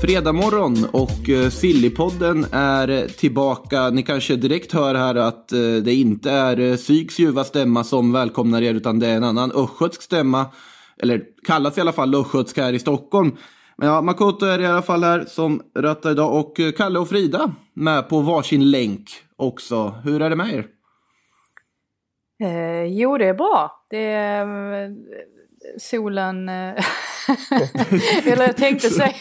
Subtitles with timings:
[0.00, 3.90] Fredag morgon och eh, Sillypodden är tillbaka.
[3.90, 8.12] Ni kanske direkt hör här att eh, det inte är eh, Syks ljuva stämma som
[8.12, 10.46] välkomnar er utan det är en annan östgötsk stämma.
[11.02, 13.36] Eller kallas i alla fall östgötsk här i Stockholm.
[13.76, 17.52] Men ja, Makoto är i alla fall här som rattar idag och Kalle och Frida
[17.74, 19.94] med på varsin länk också.
[20.04, 20.66] Hur är det med er?
[22.42, 23.86] Eh, jo, det är bra.
[23.90, 24.46] Det är
[25.78, 26.48] solen...
[26.48, 26.84] Eh,
[28.32, 29.12] Eller jag tänkte säga...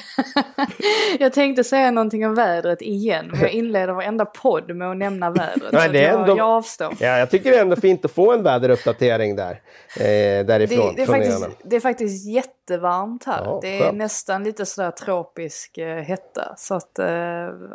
[1.19, 3.27] jag tänkte säga någonting om vädret igen.
[3.31, 5.71] Men jag inleder varenda podd med att nämna vädret.
[5.71, 6.93] Nej, det är ändå- jag avstår.
[6.99, 9.51] Ja, jag tycker det är ändå fint att få en väderuppdatering där.
[9.97, 10.77] Eh, därifrån.
[10.87, 13.41] Det, det, är faktiskt, det är faktiskt jättevarmt här.
[13.45, 13.97] Ja, det är skönt.
[13.97, 16.53] nästan lite sådär tropisk eh, hetta.
[16.57, 17.05] Så att, eh,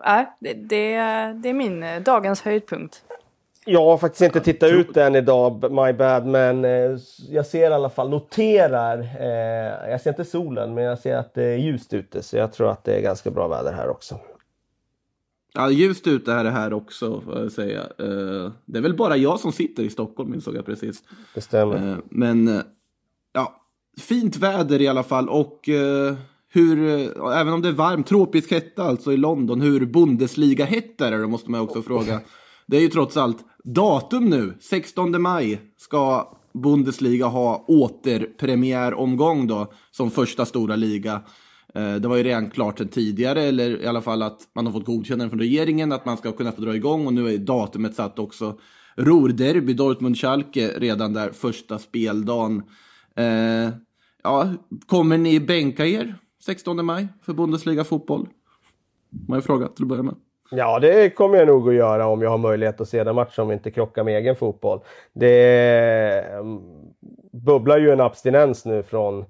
[0.04, 3.02] nej, det, det, är- det är min eh, dagens höjdpunkt.
[3.66, 6.98] Jag har faktiskt inte tittat ut än idag, my bad, men eh,
[7.30, 11.34] jag ser i alla fall, noterar, eh, jag ser inte solen, men jag ser att
[11.34, 14.18] det är ljust ute, så jag tror att det är ganska bra väder här också.
[15.54, 17.80] Ja, ljust ute är det här också, får jag säga.
[17.80, 21.02] Eh, Det är väl bara jag som sitter i Stockholm, insåg jag precis.
[21.34, 21.76] Det stämmer.
[21.92, 22.62] Eh, Men eh,
[23.32, 23.54] ja,
[24.00, 26.14] fint väder i alla fall och eh,
[26.52, 26.78] hur,
[27.32, 31.26] även om det är varmt, tropisk hetta alltså i London, hur Bundesliga hett är det
[31.26, 32.20] måste man också fråga.
[32.66, 40.10] Det är ju trots allt datum nu, 16 maj ska Bundesliga ha återpremiäromgång då som
[40.10, 41.22] första stora liga.
[41.74, 44.72] Eh, det var ju redan klart sedan tidigare, eller i alla fall att man har
[44.72, 47.94] fått godkännande från regeringen att man ska kunna få dra igång och nu är datumet
[47.94, 48.58] satt också.
[48.96, 52.62] Ruhrderby, Dortmund-Schalke redan där första speldagen.
[53.16, 53.70] Eh,
[54.22, 54.52] ja,
[54.86, 56.14] kommer ni bänka er
[56.44, 58.28] 16 maj för Bundesliga fotboll?
[59.28, 60.14] Man har frågat till att börja med.
[60.50, 63.42] Ja, det kommer jag nog att göra om jag har möjlighet att se den matchen
[63.42, 64.80] om vi inte krockar med egen fotboll.
[65.12, 66.60] Det mm,
[67.32, 69.24] bubblar ju en abstinens nu från,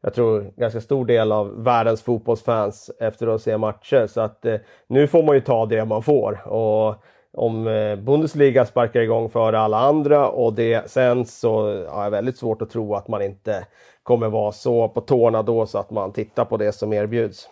[0.00, 4.06] jag tror, ganska stor del av världens fotbollsfans efter att se matcher.
[4.06, 6.48] Så att eh, nu får man ju ta det man får.
[6.48, 6.94] Och
[7.32, 12.38] om eh, Bundesliga sparkar igång före alla andra och det sen så har jag väldigt
[12.38, 13.66] svårt att tro att man inte
[14.02, 17.48] kommer vara så på tårna då så att man tittar på det som erbjuds.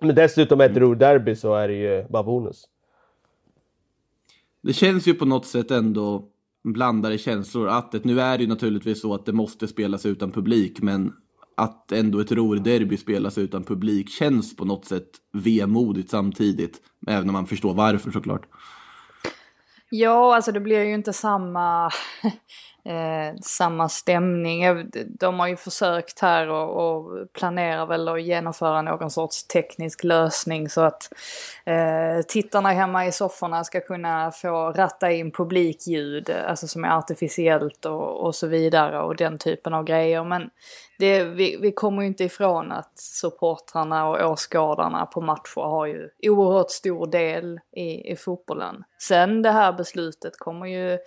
[0.00, 2.64] Men dessutom ett Ruhrderby så är det ju bara bonus.
[4.62, 6.28] Det känns ju på något sätt ändå
[6.64, 10.32] blandade känslor att det, nu är det ju naturligtvis så att det måste spelas utan
[10.32, 11.12] publik men
[11.56, 16.80] att ändå ett Ruhrderby spelas utan publik känns på något sätt vemodigt samtidigt.
[17.06, 18.48] Även om man förstår varför såklart.
[19.90, 21.90] Ja, alltså det blir ju inte samma,
[22.86, 24.90] eh, samma stämning.
[25.18, 30.68] De har ju försökt här och, och planerar väl att genomföra någon sorts teknisk lösning
[30.68, 31.12] så att
[31.64, 37.84] eh, tittarna hemma i sofforna ska kunna få ratta in publikljud, alltså som är artificiellt
[37.84, 40.24] och, och så vidare och den typen av grejer.
[40.24, 40.50] Men
[40.98, 46.10] det, vi, vi kommer ju inte ifrån att supportrarna och åskådarna på matcher har ju
[46.22, 48.84] oerhört stor del i, i fotbollen.
[48.98, 50.98] Sen det här beslutet kommer ju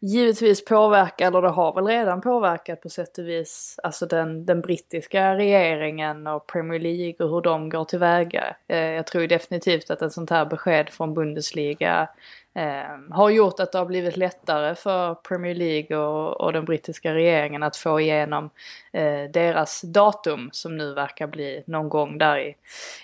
[0.00, 4.60] givetvis påverka, eller det har väl redan påverkat på sätt och vis, alltså den, den
[4.60, 8.56] brittiska regeringen och Premier League och hur de går tillväga.
[8.68, 12.08] Eh, jag tror definitivt att ett sånt här besked från Bundesliga
[12.58, 17.14] eh, har gjort att det har blivit lättare för Premier League och, och den brittiska
[17.14, 18.50] regeringen att få igenom
[18.92, 22.56] eh, deras datum som nu verkar bli någon gång där i,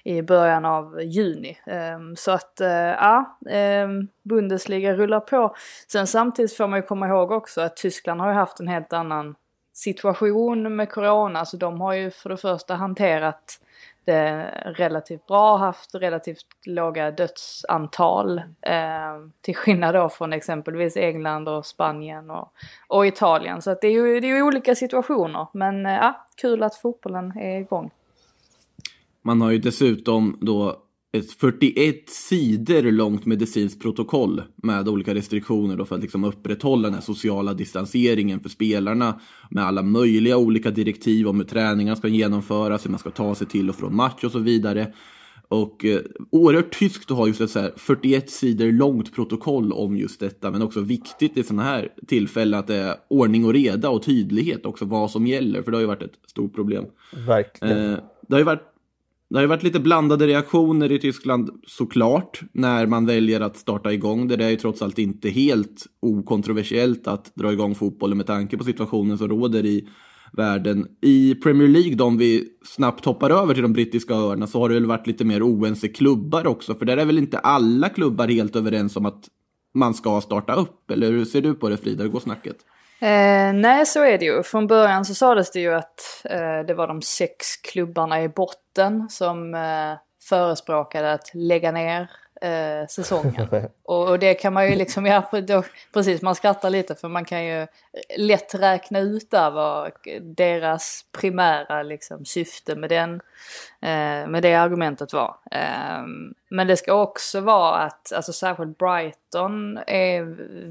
[0.04, 1.58] i början av juni.
[1.66, 3.88] Eh, så att eh, ja, eh,
[4.22, 5.54] Bundesliga rullar på.
[5.92, 8.92] Sen samtidigt får man ju komma ihåg också att Tyskland har ju haft en helt
[8.92, 9.34] annan
[9.72, 11.44] situation med corona.
[11.44, 13.60] Så de har ju för det första hanterat
[14.04, 18.38] det relativt bra, haft relativt låga dödsantal.
[18.60, 18.74] Eh,
[19.40, 22.52] till skillnad då från exempelvis England och Spanien och,
[22.88, 23.62] och Italien.
[23.62, 25.46] Så att det är ju det är ju olika situationer.
[25.52, 27.90] Men eh, kul att fotbollen är igång.
[29.22, 30.76] Man har ju dessutom då
[31.14, 36.94] ett 41 sidor långt medicinskt protokoll med olika restriktioner då för att liksom upprätthålla den
[36.94, 39.20] här sociala distanseringen för spelarna
[39.50, 43.46] med alla möjliga olika direktiv om hur träningar ska genomföras, hur man ska ta sig
[43.46, 44.92] till och från match och så vidare.
[45.48, 46.00] Och eh,
[46.30, 50.50] oerhört tyskt att ha just ett så här 41 sidor långt protokoll om just detta,
[50.50, 54.66] men också viktigt i sådana här tillfällen att det är ordning och reda och tydlighet
[54.66, 56.84] också vad som gäller, för det har ju varit ett stort problem.
[57.26, 57.92] Verkligen.
[57.92, 58.73] Eh, det har ju varit
[59.30, 63.92] det har ju varit lite blandade reaktioner i Tyskland såklart när man väljer att starta
[63.92, 64.36] igång det.
[64.36, 68.64] Det är ju trots allt inte helt okontroversiellt att dra igång fotbollen med tanke på
[68.64, 69.88] situationen som råder i
[70.32, 70.86] världen.
[71.02, 74.68] I Premier League, då, om vi snabbt hoppar över till de brittiska öarna, så har
[74.68, 76.74] det väl varit lite mer oense klubbar också.
[76.74, 79.28] För där är väl inte alla klubbar helt överens om att
[79.74, 80.90] man ska starta upp?
[80.90, 82.02] Eller hur ser du på det Frida?
[82.02, 82.56] Hur går snacket?
[83.04, 84.42] Eh, nej, så är det ju.
[84.42, 89.08] Från början så sades det ju att eh, det var de sex klubbarna i botten
[89.10, 89.94] som eh,
[90.28, 92.08] förespråkade att lägga ner
[92.40, 93.48] eh, säsongen.
[93.84, 95.62] och, och, det kan man ju liksom, ja, då,
[95.92, 97.66] precis man skrattar lite för man kan ju
[98.16, 103.14] lätt räkna ut där vad deras primära liksom, syfte med, den,
[103.82, 105.36] eh, med det argumentet var.
[105.50, 106.02] Eh,
[106.50, 110.22] men det ska också vara att, alltså särskilt Brighton är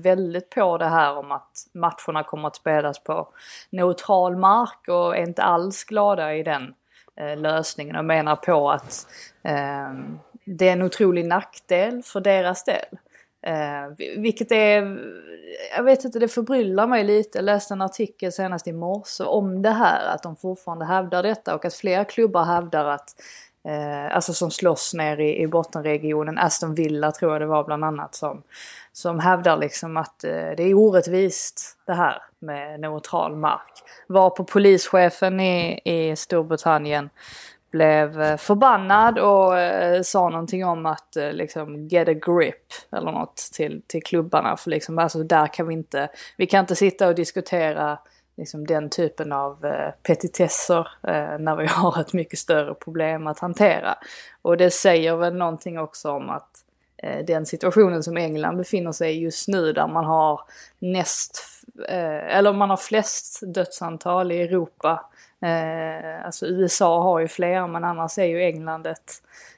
[0.02, 3.28] väldigt på det här om att matcherna kommer att spelas på
[3.70, 6.74] neutral mark och är inte alls glada i den
[7.16, 9.08] Eh, lösningen och menar på att
[9.44, 9.94] eh,
[10.46, 12.98] det är en otrolig nackdel för deras del.
[13.42, 15.00] Eh, vilket är,
[15.76, 17.38] jag vet inte, det förbryllar mig lite.
[17.38, 21.56] Jag läste en artikel senast i morse om det här, att de fortfarande hävdar detta
[21.56, 23.16] och att flera klubbar hävdar att,
[23.64, 27.86] eh, alltså som slåss ner i, i bottenregionen, Aston Villa tror jag det var bland
[27.86, 28.44] annat som,
[28.94, 33.84] som hävdar liksom att eh, det är orättvist det här med neutral mark.
[34.08, 37.10] Var på polischefen i, i Storbritannien
[37.74, 43.12] blev eh, förbannad och eh, sa någonting om att eh, liksom get a grip eller
[43.12, 44.58] något till, till klubbarna.
[44.58, 48.00] För liksom, alltså där kan vi inte, vi kan inte sitta och diskutera
[48.38, 53.40] liksom den typen av eh, petitesser eh, när vi har ett mycket större problem att
[53.40, 53.98] hantera.
[54.42, 56.50] Och det säger väl någonting också om att
[56.98, 60.42] eh, den situationen som England befinner sig i just nu där man har
[60.80, 61.44] näst,
[61.88, 65.10] eh, eller man har flest dödsantal i Europa
[65.44, 69.12] Eh, alltså USA har ju flera men annars är ju England ett,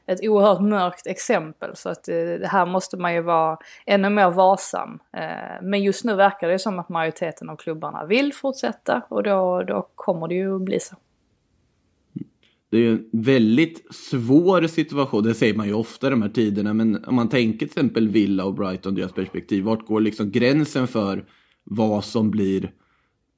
[0.05, 1.75] ett oerhört mörkt exempel.
[1.75, 4.99] Så att eh, här måste man ju vara ännu mer varsam.
[5.17, 9.63] Eh, men just nu verkar det som att majoriteten av klubbarna vill fortsätta och då,
[9.63, 10.95] då kommer det ju bli så.
[12.69, 16.29] Det är ju en väldigt svår situation, det säger man ju ofta i de här
[16.29, 20.31] tiderna, men om man tänker till exempel Villa och Brighton, deras perspektiv, vart går liksom
[20.31, 21.25] gränsen för
[21.63, 22.71] vad som blir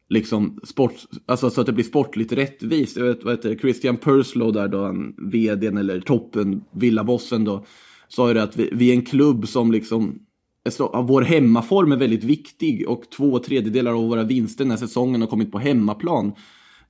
[0.09, 0.94] liksom sport,
[1.25, 2.98] alltså så att det blir sportligt rättvist.
[2.98, 7.65] Jag vet, vad heter det, Christian Purslow där då, han, vdn eller toppen, villabossen då,
[8.07, 10.19] sa ju det att vi, vi är en klubb som liksom,
[10.94, 15.27] vår hemmaform är väldigt viktig och två tredjedelar av våra vinster den här säsongen har
[15.27, 16.31] kommit på hemmaplan.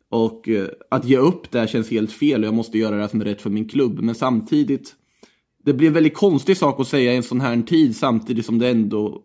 [0.10, 3.22] Och eh, att ge upp det känns helt fel och jag måste göra det som
[3.22, 4.00] är rätt för min klubb.
[4.00, 4.96] Men samtidigt,
[5.66, 8.60] det blir en väldigt konstig sak att säga i en sån här tid samtidigt som
[8.60, 9.24] det ändå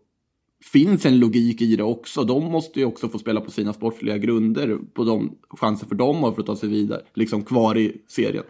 [0.62, 2.24] finns en logik i det också.
[2.24, 6.24] De måste ju också få spela på sina sportsliga grunder, på de chanser för dem
[6.24, 8.44] och för att ta sig vidare, liksom kvar i serien.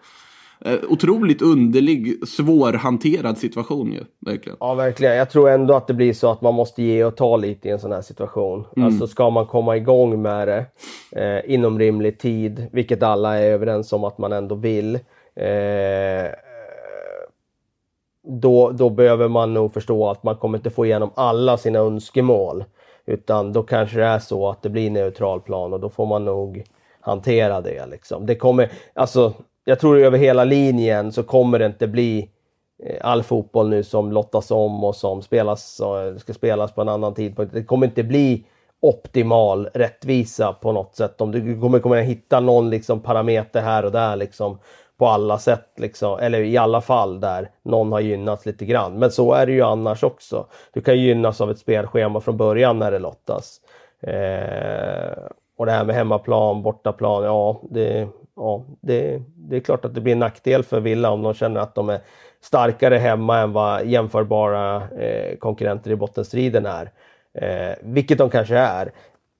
[0.65, 4.57] Eh, otroligt underlig, svårhanterad situation ju, verkligen.
[4.61, 5.17] Ja, verkligen.
[5.17, 7.71] Jag tror ändå att det blir så att man måste ge och ta lite i
[7.71, 8.65] en sån här situation.
[8.77, 8.87] Mm.
[8.87, 10.67] Alltså ska man komma igång med det
[11.13, 14.95] eh, inom rimlig tid, vilket alla är överens om att man ändå vill,
[15.35, 16.27] eh,
[18.23, 22.65] då, då behöver man nog förstå att man kommer inte få igenom alla sina önskemål.
[23.07, 26.25] Utan då kanske det är så att det blir neutral plan och då får man
[26.25, 26.65] nog
[27.01, 27.87] hantera det.
[27.87, 28.27] Liksom.
[28.27, 29.33] Det kommer, alltså,
[29.65, 32.31] jag tror över hela linjen så kommer det inte bli
[32.83, 36.89] eh, all fotboll nu som lottas om och som spelas, eh, ska spelas på en
[36.89, 37.55] annan tidpunkt.
[37.55, 38.45] Det kommer inte bli
[38.81, 41.21] optimal rättvisa på något sätt.
[41.21, 44.59] Om du kommer, kommer hitta någon liksom parameter här och där liksom
[44.99, 48.99] på alla sätt, liksom, eller i alla fall där någon har gynnats lite grann.
[48.99, 50.47] Men så är det ju annars också.
[50.73, 53.61] Du kan gynnas av ett spelschema från början när det lottas.
[54.01, 55.23] Eh,
[55.57, 60.01] och det här med hemmaplan, bortaplan, ja, det, ja det, det är klart att det
[60.01, 62.01] blir en nackdel för Villa om de känner att de är
[62.41, 66.91] starkare hemma än vad jämförbara eh, konkurrenter i bottenstriden är.
[67.35, 68.93] Eh, vilket de kanske är.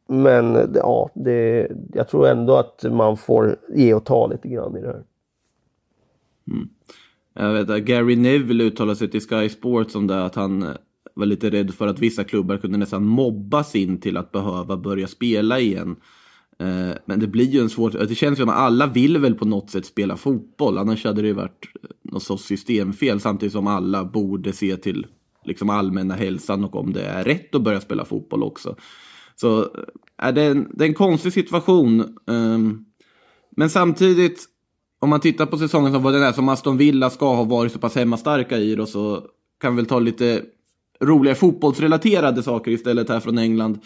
[0.07, 4.81] Men ja, det, jag tror ändå att man får ge och ta lite grann i
[4.81, 5.03] det här.
[6.53, 6.69] Mm.
[7.35, 10.75] Jag vet att Gary Neville uttalade sig till Sky Sports om det att han eh,
[11.15, 15.07] var lite rädd för att vissa klubbar kunde nästan mobbas in till att behöva börja
[15.07, 15.97] spela igen.
[16.59, 17.91] Eh, men det blir ju en svår...
[17.91, 20.79] Det känns som att alla vill väl på något sätt spela fotboll.
[20.79, 23.21] Annars hade det ju varit eh, något sorts systemfel.
[23.21, 25.07] Samtidigt som alla borde se till
[25.45, 28.77] liksom allmänna hälsan och om det är rätt att börja spela fotboll också.
[29.37, 29.69] Så
[30.19, 32.17] är det, en, det är en konstig situation.
[32.27, 32.85] Ehm,
[33.57, 34.49] men samtidigt
[35.03, 37.73] om man tittar på säsongen som var den är, som Aston Villa ska ha varit
[37.73, 39.27] så pass hemmastarka i då, så
[39.61, 40.43] kan vi väl ta lite
[41.01, 43.79] roliga fotbollsrelaterade saker istället här från England.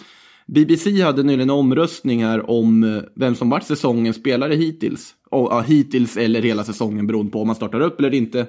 [0.47, 5.15] BBC hade nyligen en omröstning här om eh, vem som varit säsongens spelare hittills.
[5.31, 8.47] Och, ja, hittills eller hela säsongen beroende på om man startar upp eller inte.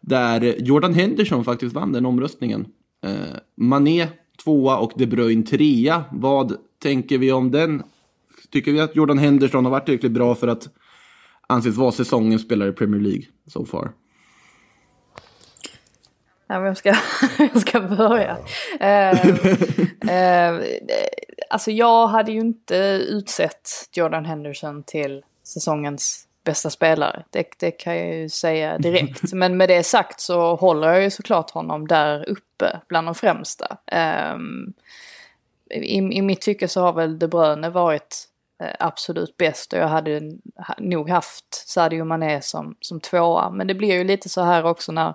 [0.00, 2.66] Där Jordan Henderson faktiskt vann den omröstningen.
[3.04, 4.08] Eh, Mané
[4.44, 6.04] tvåa och De Bruyne trea.
[6.12, 7.82] Vad tänker vi om den?
[8.50, 10.68] Tycker vi att Jordan Henderson har varit tillräckligt bra för att
[11.50, 13.92] anses vara säsongens spelare i Premier League so far?
[16.46, 16.88] Ja, vem ska,
[17.38, 18.38] jag ska börja?
[18.80, 19.26] Eh,
[20.10, 20.60] eh,
[21.50, 22.76] alltså jag hade ju inte
[23.08, 27.24] utsett Jordan Henderson till säsongens bästa spelare.
[27.30, 29.32] Det, det kan jag ju säga direkt.
[29.32, 33.76] Men med det sagt så håller jag ju såklart honom där uppe bland de främsta.
[34.34, 34.72] Um,
[35.70, 38.29] i, I mitt tycke så har väl De Bruyne varit Eh,
[38.60, 40.20] Eh, absolut bäst och jag hade
[40.78, 43.50] nog haft Sadio Mané som, som tvåa.
[43.50, 45.14] Men det blir ju lite så här också när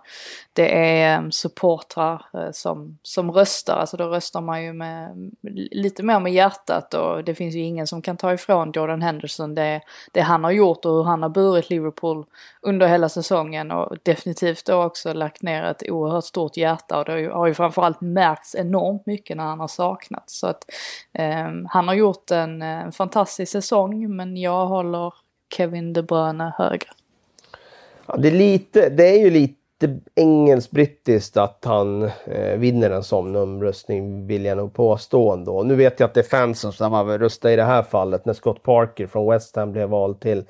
[0.54, 3.78] det är mm, supportrar eh, som, som röstar.
[3.78, 5.32] Alltså då röstar man ju med, mm,
[5.72, 9.56] lite mer med hjärtat och det finns ju ingen som kan ta ifrån Jordan Henderson
[9.56, 12.26] det, det han har gjort och hur han har burit Liverpool
[12.62, 17.32] under hela säsongen och definitivt då också lagt ner ett oerhört stort hjärta och det
[17.34, 20.40] har ju framförallt märkts enormt mycket när han har saknats.
[20.40, 20.66] Så att
[21.14, 25.14] eh, mm, han har gjort en, eh, en fantastisk säsong men jag håller
[25.58, 26.88] Kevin De Bruyne högre.
[28.08, 33.36] Ja, det, är lite, det är ju lite engelskt-brittiskt att han eh, vinner en sån
[33.36, 35.64] omröstning vill jag nog påstå ändå.
[35.64, 38.34] Nu vet jag att det är fansen som har röstat i det här fallet när
[38.34, 40.44] Scott Parker från West Ham blev vald till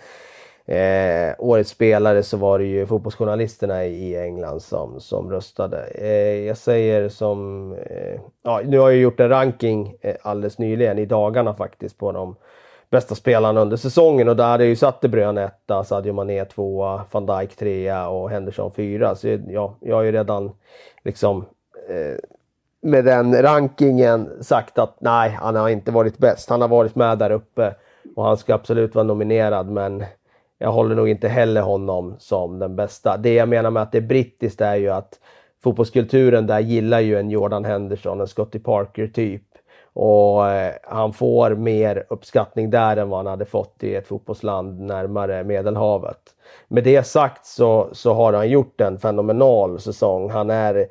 [0.66, 5.86] eh, årets spelare så var det ju fotbollsjournalisterna i England som, som röstade.
[5.96, 11.00] Eh, jag säger som, eh, ja, nu har jag gjort en ranking eh, alldeles nyligen
[11.00, 12.36] i dagarna faktiskt på de
[12.90, 16.46] bästa spelarna under säsongen och där hade jag ju satt De Bruyne etta, Sadio Mané
[16.46, 19.16] tvåa, van Dijk trea och Henderson fyra.
[19.16, 20.52] Så ja, jag har ju redan
[21.04, 21.46] liksom
[21.90, 22.20] eh,
[22.82, 26.50] med den rankingen sagt att nej, han har inte varit bäst.
[26.50, 27.76] Han har varit med där uppe
[28.16, 30.04] och han ska absolut vara nominerad men
[30.58, 33.18] jag håller nog inte heller honom som den bästa.
[33.18, 35.20] Det jag menar med att det är brittiskt är ju att
[35.64, 39.44] fotbollskulturen där gillar ju en Jordan Henderson, en Scottie Parker typ.
[39.96, 44.80] Och eh, han får mer uppskattning där än vad han hade fått i ett fotbollsland
[44.80, 46.20] närmare Medelhavet.
[46.68, 50.30] Med det sagt så, så har han gjort en fenomenal säsong.
[50.30, 50.88] Han är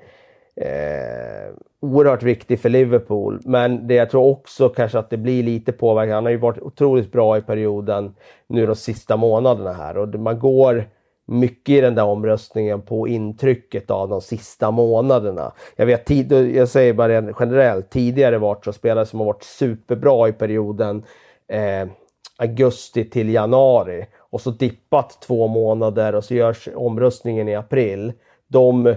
[0.57, 3.41] eh, oerhört viktig för Liverpool.
[3.45, 6.15] Men det jag tror också kanske att det blir lite påverkan.
[6.15, 8.15] Han har ju varit otroligt bra i perioden
[8.47, 10.85] nu de sista månaderna här och man går
[11.27, 15.53] mycket i den där omröstningen på intrycket av de sista månaderna.
[15.77, 20.29] Jag vet, tid, jag säger bara generellt, tidigare varit så spelare som har varit superbra
[20.29, 21.05] i perioden
[21.49, 21.89] eh,
[22.37, 28.13] augusti till januari och så dippat två månader och så görs omröstningen i april.
[28.49, 28.95] De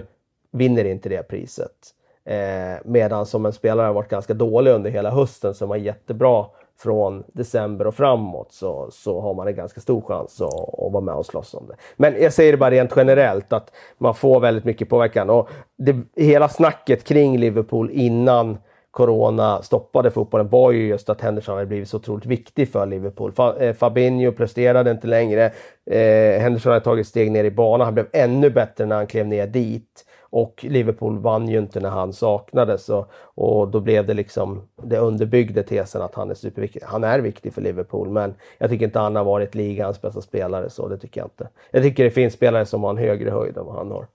[0.52, 1.94] vinner inte det priset.
[2.24, 6.46] Eh, medan som en spelare har varit ganska dålig under hela hösten som var jättebra
[6.78, 11.00] från december och framåt så, så har man en ganska stor chans att, att vara
[11.00, 11.74] med och slåss om det.
[11.96, 15.30] Men jag säger det bara rent generellt att man får väldigt mycket påverkan.
[15.30, 18.58] Och det, hela snacket kring Liverpool innan
[18.90, 23.32] Corona stoppade fotbollen var ju just att Henderson hade blivit så otroligt viktig för Liverpool.
[23.60, 25.44] Eh, Fabinho presterade inte längre.
[25.90, 27.84] Eh, Henderson hade tagit steg ner i banan.
[27.84, 30.04] Han blev ännu bättre när han klev ner dit.
[30.30, 34.98] Och Liverpool vann ju inte när han saknades och, och då blev det liksom, det
[34.98, 36.82] underbyggde tesen att han är superviktig.
[36.84, 40.70] Han är viktig för Liverpool men jag tycker inte han har varit ligans bästa spelare
[40.70, 41.48] så det tycker jag inte.
[41.70, 44.06] Jag tycker det finns spelare som har en högre höjd än vad han har.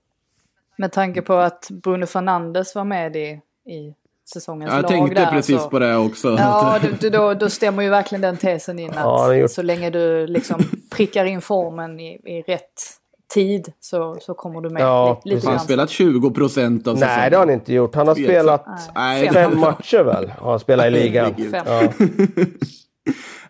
[0.76, 3.94] Med tanke på att Bruno Fernandes var med i, i
[4.32, 4.96] säsongens jag lag där.
[4.96, 5.70] Jag tänkte precis så...
[5.70, 6.28] på det också.
[6.28, 9.50] Ja, du, då, då stämmer ju verkligen den tesen in att ja, gjort...
[9.50, 10.60] så länge du liksom
[10.96, 12.80] prickar in formen i, i rätt
[13.34, 14.82] tid så, så kommer du med.
[14.82, 17.16] Ja, lite har han spelat 20 procent av säsongen?
[17.16, 17.94] Nej, det har han inte gjort.
[17.94, 20.30] Han har spelat Nej, fem matcher väl?
[20.38, 21.34] Har han spelat i ligan.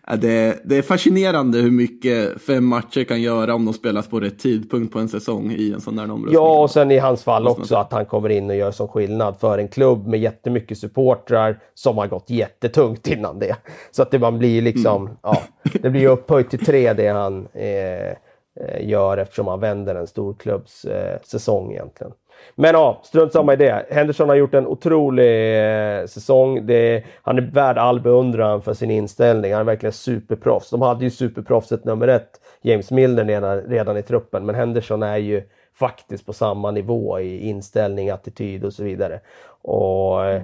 [0.07, 0.15] Ja.
[0.15, 4.39] Det, det, är fascinerande hur mycket fem matcher kan göra om de spelas på rätt
[4.39, 6.33] tidpunkt på en säsong i en sån där omröstning.
[6.33, 9.39] Ja, och sen i hans fall också att han kommer in och gör som skillnad
[9.39, 13.55] för en klubb med jättemycket supportrar som har gått jättetungt innan det.
[13.91, 15.17] Så att det man blir liksom, mm.
[15.23, 15.41] ja,
[15.81, 18.15] det blir upphöjt till tre det han Eh,
[18.59, 22.13] Eh, gör eftersom han vänder en storklubbs eh, säsong egentligen.
[22.55, 23.85] Men ja, strunt samma i det.
[23.89, 25.57] Henderson har gjort en otrolig
[25.99, 26.65] eh, säsong.
[26.65, 29.51] Det, han är värd all beundran för sin inställning.
[29.51, 30.69] Han är verkligen superproffs.
[30.69, 34.45] De hade ju superproffset nummer ett, James Milner, redan, redan i truppen.
[34.45, 35.43] Men Henderson är ju
[35.73, 39.19] faktiskt på samma nivå i inställning, attityd och så vidare.
[39.61, 40.41] Och eh,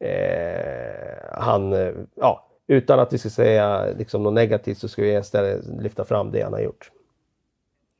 [0.00, 5.14] eh han, eh, ja, utan att vi ska säga liksom något negativt så ska vi
[5.14, 6.90] istället lyfta fram det han har gjort.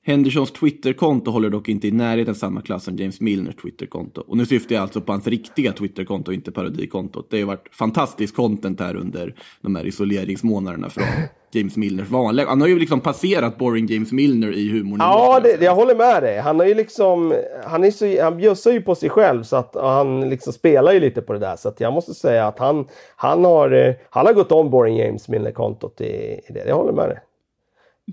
[0.07, 4.21] Hendersons Twitterkonto håller dock inte i närheten samma klass som James Milners Twitterkonto.
[4.27, 7.27] Och nu syftar jag alltså på hans riktiga Twitterkonto, inte parodikontot.
[7.31, 11.05] Det har ju varit fantastiskt content här under de här isoleringsmånaderna från
[11.53, 12.49] James Milners vanliga.
[12.49, 15.01] Han har ju liksom passerat boring James Milner i humorn.
[15.01, 16.39] Ja, det, jag håller med dig.
[16.39, 17.35] Han har ju liksom,
[17.67, 21.01] han, är så, han bjussar ju på sig själv så att han liksom spelar ju
[21.01, 21.57] lite på det där.
[21.57, 25.29] Så jag måste säga att han, han, har, eh, han har gått om boring James
[25.29, 26.65] Milner-kontot i, i det.
[26.69, 27.19] Jag håller med dig.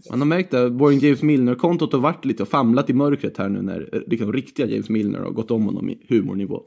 [0.09, 3.49] Man har märkt att vår James Milner-kontot har varit lite och famlat i mörkret här
[3.49, 6.61] nu när eh, liksom, riktiga James Milner har gått om honom i humornivå.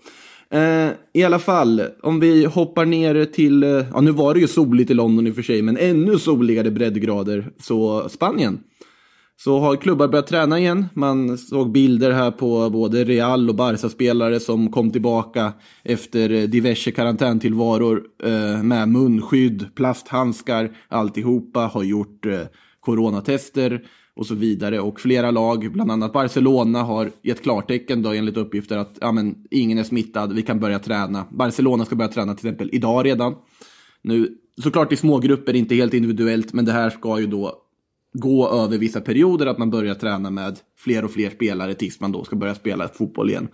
[0.51, 4.47] Eh, I alla fall, om vi hoppar ner till, eh, ja nu var det ju
[4.47, 8.59] soligt i London i och för sig, men ännu soligare breddgrader, så Spanien.
[9.37, 10.87] Så har klubbar börjat träna igen.
[10.95, 15.53] Man såg bilder här på både Real och Barca-spelare som kom tillbaka
[15.83, 22.41] efter eh, diverse karantäntillvaror eh, med munskydd, plasthandskar, alltihopa, har gjort eh,
[22.85, 23.83] coronatester
[24.17, 24.81] och så vidare.
[24.81, 29.35] Och flera lag, bland annat Barcelona, har gett klartecken då enligt uppgifter att ja, men,
[29.51, 31.27] ingen är smittad, vi kan börja träna.
[31.31, 33.35] Barcelona ska börja träna till exempel idag redan.
[34.03, 37.61] Nu, såklart i små grupper, inte helt individuellt, men det här ska ju då
[38.13, 42.13] gå över vissa perioder, att man börjar träna med fler och fler spelare tills man
[42.13, 43.49] då ska börja spela fotboll igen.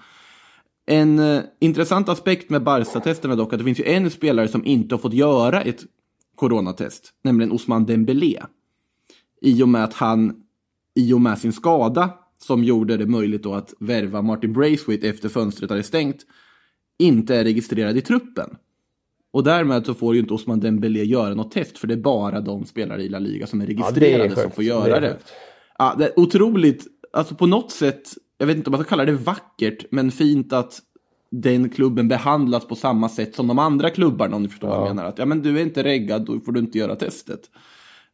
[0.87, 4.95] En eh, intressant aspekt med Barca-testerna dock, att det finns ju en spelare som inte
[4.95, 5.85] har fått göra ett
[6.35, 8.41] coronatest, nämligen Osman Dembélé.
[9.41, 10.35] I och med att han,
[10.95, 15.29] i och med sin skada, som gjorde det möjligt då att värva Martin Braithwaite efter
[15.29, 16.27] fönstret hade stängt,
[16.99, 18.57] inte är registrerad i truppen.
[19.33, 22.41] Och därmed så får ju inte Osman Dembélé göra något test, för det är bara
[22.41, 24.41] de spelare i La Liga som är registrerade sjukt.
[24.41, 25.19] som får göra är det.
[25.79, 29.05] Ja, det är otroligt, alltså på något sätt, jag vet inte om man ska kalla
[29.05, 30.81] det vackert, men fint att
[31.31, 34.97] den klubben behandlas på samma sätt som de andra klubbarna, om ni förstår vad jag
[34.97, 35.05] menar.
[35.05, 37.41] Att ja, men du är inte reggad, då får du inte göra testet.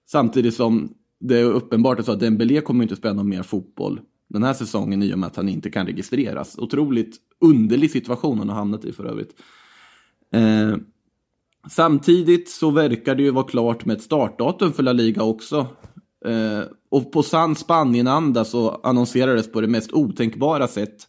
[0.07, 4.43] Samtidigt som det är uppenbart så att Dembélé kommer inte spela någon mer fotboll den
[4.43, 6.59] här säsongen i och med att han inte kan registreras.
[6.59, 9.35] Otroligt underlig situation han har hamnat i för övrigt.
[10.33, 10.77] Eh,
[11.71, 15.67] samtidigt så verkar det ju vara klart med ett startdatum för La Liga också.
[16.25, 21.09] Eh, och på sann Spanienanda så annonserades på det mest otänkbara sätt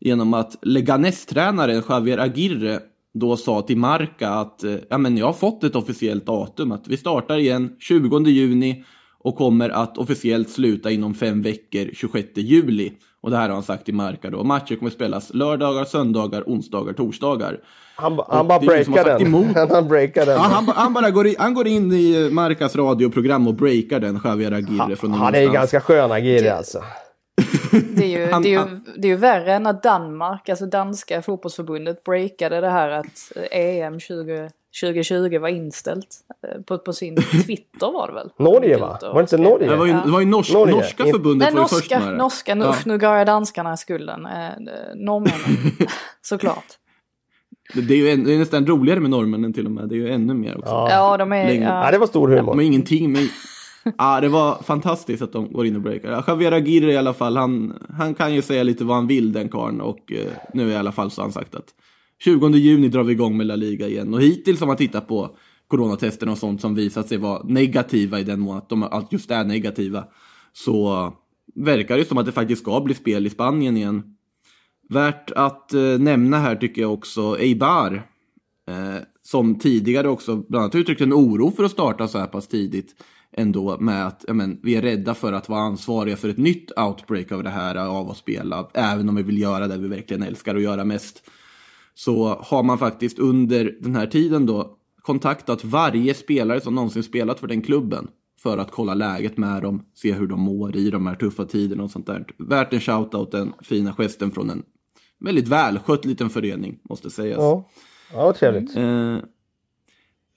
[0.00, 2.80] genom att Leganes-tränaren Javier Aguirre
[3.14, 6.88] då sa till Marca att eh, ja, men jag har fått ett officiellt datum, att
[6.88, 8.84] vi startar igen 20 juni
[9.24, 12.92] och kommer att officiellt sluta inom fem veckor 26 juli.
[13.22, 14.44] Och det här har han sagt till Marca då.
[14.44, 17.60] Matcher kommer spelas lördagar, söndagar, onsdagar, torsdagar.
[17.96, 19.22] Han, han bara breakar den.
[19.22, 19.56] emot.
[19.70, 20.34] Han breakar den.
[20.34, 24.00] Ja, han, han bara går in, han går in i eh, Marcas radioprogram och breakar
[24.00, 26.82] den, Javier Aguirre från Han är ju ganska skön Agiri alltså.
[27.96, 30.48] Det är, ju, Han- det, är ju, han- det är ju värre än att Danmark,
[30.48, 34.50] alltså danska fotbollsförbundet, breakade det här att eh, EM 20,
[34.82, 36.06] 2020 var inställt.
[36.54, 38.30] eh, På, på sin Twitter var det väl?
[38.38, 38.98] Norge va?
[39.02, 39.36] Och Var det inte.
[39.38, 39.68] Norge?
[39.68, 40.74] Det var ju, det var ju norsk, Norge.
[40.74, 42.16] norska In- förbundet Nej, var ju först norska, med det.
[42.18, 42.74] norska nu, Ja.
[42.86, 44.26] nu gav jag danskarna skulden.
[44.26, 44.32] Eh,
[44.96, 45.72] norrmännen,
[46.22, 46.64] såklart.
[47.74, 49.88] Det är ju en, det är nästan roligare med norrmännen till och med.
[49.88, 50.70] Det är ju ännu mer också.
[50.70, 50.90] Ja.
[50.90, 51.52] Ja, de är...
[51.54, 52.54] Ja, Ja, det var stor humor.
[52.54, 53.28] har ingenting med...
[53.98, 56.10] Ja, det var fantastiskt att de går in och breakar.
[56.10, 59.32] Ja, Javier Aguirre i alla fall, han, han kan ju säga lite vad han vill
[59.32, 61.64] den karln och eh, nu i alla fall så har han sagt att
[62.24, 65.36] 20 juni drar vi igång med La Liga igen och hittills har man tittat på
[65.68, 69.44] coronatesterna och sånt som visat sig vara negativa i den mån att de just är
[69.44, 70.04] negativa
[70.52, 71.12] så
[71.54, 74.02] verkar det som att det faktiskt ska bli spel i Spanien igen.
[74.88, 77.94] Värt att eh, nämna här tycker jag också Eibar
[78.68, 82.48] eh, som tidigare också bland annat uttryckt en oro för att starta så här pass
[82.48, 82.94] tidigt
[83.32, 86.78] ändå med att ja, men, vi är rädda för att vara ansvariga för ett nytt
[86.78, 90.22] outbreak av det här av att spela, även om vi vill göra det vi verkligen
[90.22, 91.22] älskar att göra mest.
[91.94, 97.40] Så har man faktiskt under den här tiden då kontaktat varje spelare som någonsin spelat
[97.40, 98.08] för den klubben
[98.42, 101.82] för att kolla läget med dem, se hur de mår i de här tuffa tiderna
[101.82, 102.26] och sånt där.
[102.38, 104.62] Värt en shoutout, den fina gesten från en
[105.20, 107.38] väldigt välskött liten förening, måste sägas.
[107.38, 107.64] Ja,
[108.12, 108.76] ja trevligt.
[108.76, 109.16] Eh,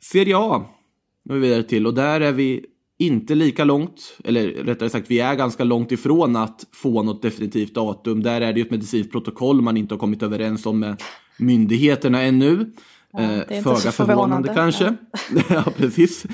[0.01, 0.65] Serie A
[1.23, 2.65] går vi vidare till och där är vi
[2.97, 7.73] inte lika långt, eller rättare sagt vi är ganska långt ifrån att få något definitivt
[7.73, 8.23] datum.
[8.23, 11.01] Där är det ju ett medicinskt protokoll man inte har kommit överens om med
[11.37, 12.71] myndigheterna ännu.
[13.17, 14.53] Ja, inte Föga förvånande förvånande.
[14.53, 14.95] kanske.
[15.53, 16.25] ja, precis.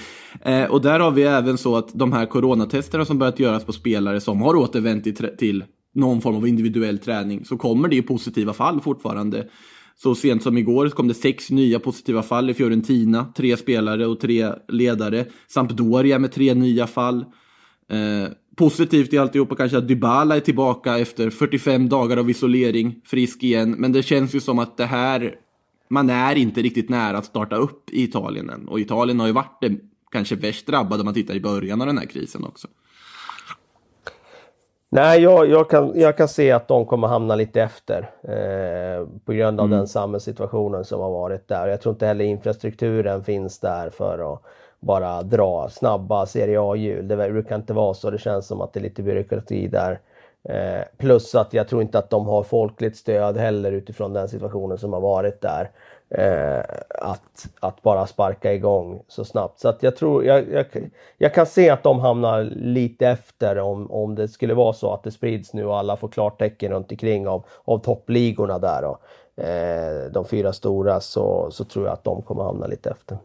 [0.41, 3.73] Eh, och där har vi även så att de här coronatesterna som börjat göras på
[3.73, 8.53] spelare som har återvänt till, någon form av individuell träning så kommer det ju positiva
[8.53, 9.47] fall fortfarande.
[9.95, 14.19] Så sent som igår kom det sex nya positiva fall i Fiorentina, tre spelare och
[14.19, 15.25] tre ledare.
[15.47, 17.25] Sampdoria med tre nya fall.
[18.59, 23.75] Positivt i alltihopa kanske att Dybala är tillbaka efter 45 dagar av isolering, frisk igen.
[23.77, 25.35] Men det känns ju som att det här,
[25.87, 28.67] man är inte riktigt nära att starta upp i Italien än.
[28.67, 29.71] Och Italien har ju varit det
[30.11, 32.67] kanske värst drabbade om man tittar i början av den här krisen också.
[34.91, 39.33] Nej, jag, jag, kan, jag kan se att de kommer hamna lite efter eh, på
[39.33, 39.77] grund av Mm.
[39.77, 41.67] den samhällssituationen som har varit där.
[41.67, 44.41] Jag tror inte heller infrastrukturen finns där för att
[44.79, 47.07] bara dra snabba Serie A-hjul.
[47.07, 48.09] Det brukar inte vara så.
[48.09, 49.99] Det känns som att det är lite byråkrati där.
[50.43, 54.77] Eh, plus att jag tror inte att de har folkligt stöd heller utifrån den situationen
[54.77, 55.71] som har varit där.
[56.09, 59.59] Eh, att, att bara sparka igång så snabbt.
[59.59, 60.65] Så att jag tror, jag, jag,
[61.17, 65.03] jag kan se att de hamnar lite efter om, om det skulle vara så att
[65.03, 68.81] det sprids nu och alla får klartecken runt omkring av, av toppligorna där.
[68.81, 68.99] Då.
[69.43, 73.17] eh, de fyra stora så, så tror jag att de kommer hamna lite efter.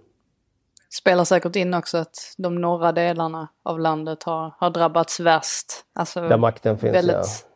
[0.98, 5.66] Spelar säkert in också att de norra delarna av landet har, har drabbats värst.
[5.92, 6.94] Alltså, Där makten finns.
[6.94, 7.46] väldigt,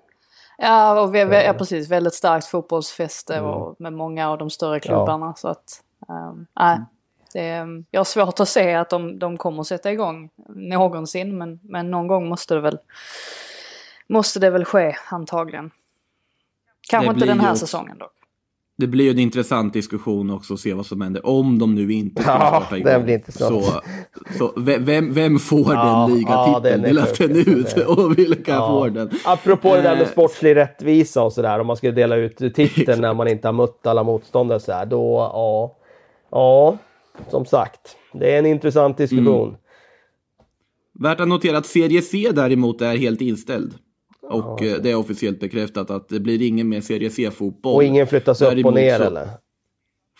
[0.59, 1.01] ja.
[1.01, 1.89] och vi, ja, precis.
[1.91, 5.35] Väldigt starkt fotbollsfäste och med många av de större klubbarna.
[5.35, 6.79] Så att, um, nej.
[7.33, 11.39] Det, är- jag har svårt att se att de, de kommer att sätta igång någonsin.
[11.39, 12.79] Men, men någon gång måste det väl,
[14.07, 15.71] måste det väl ske antagligen.
[16.91, 18.13] Kanske inte den här ju- säsongen dock.
[18.81, 21.93] Det blir ju en intressant diskussion också att se vad som händer om de nu
[21.93, 23.05] inte skulle Ja, starta igång.
[23.05, 23.65] blir intressant.
[23.65, 23.81] Så,
[24.39, 26.97] så ve- vem, vem får Ja, den ligatiteln?
[26.97, 28.69] ja, sjuk, den ut och vilka Ja.
[28.69, 29.11] får den?
[29.25, 33.01] Apropå det där med Eh, sportslig rättvisa och sådär, om man skulle dela ut titeln
[33.01, 35.77] när man inte har mött alla motståndare så här, då ja.
[36.31, 36.77] Ja,
[37.31, 37.97] som sagt.
[38.13, 39.49] Det är en intressant diskussion.
[39.49, 39.61] Mm.
[41.01, 43.75] Värt att notera att Serie C däremot är helt inställd.
[44.31, 47.75] Och eh, det är officiellt bekräftat att det blir ingen mer Serie C-fotboll.
[47.75, 49.29] Och ingen flyttas upp och Däremot ner så- eller?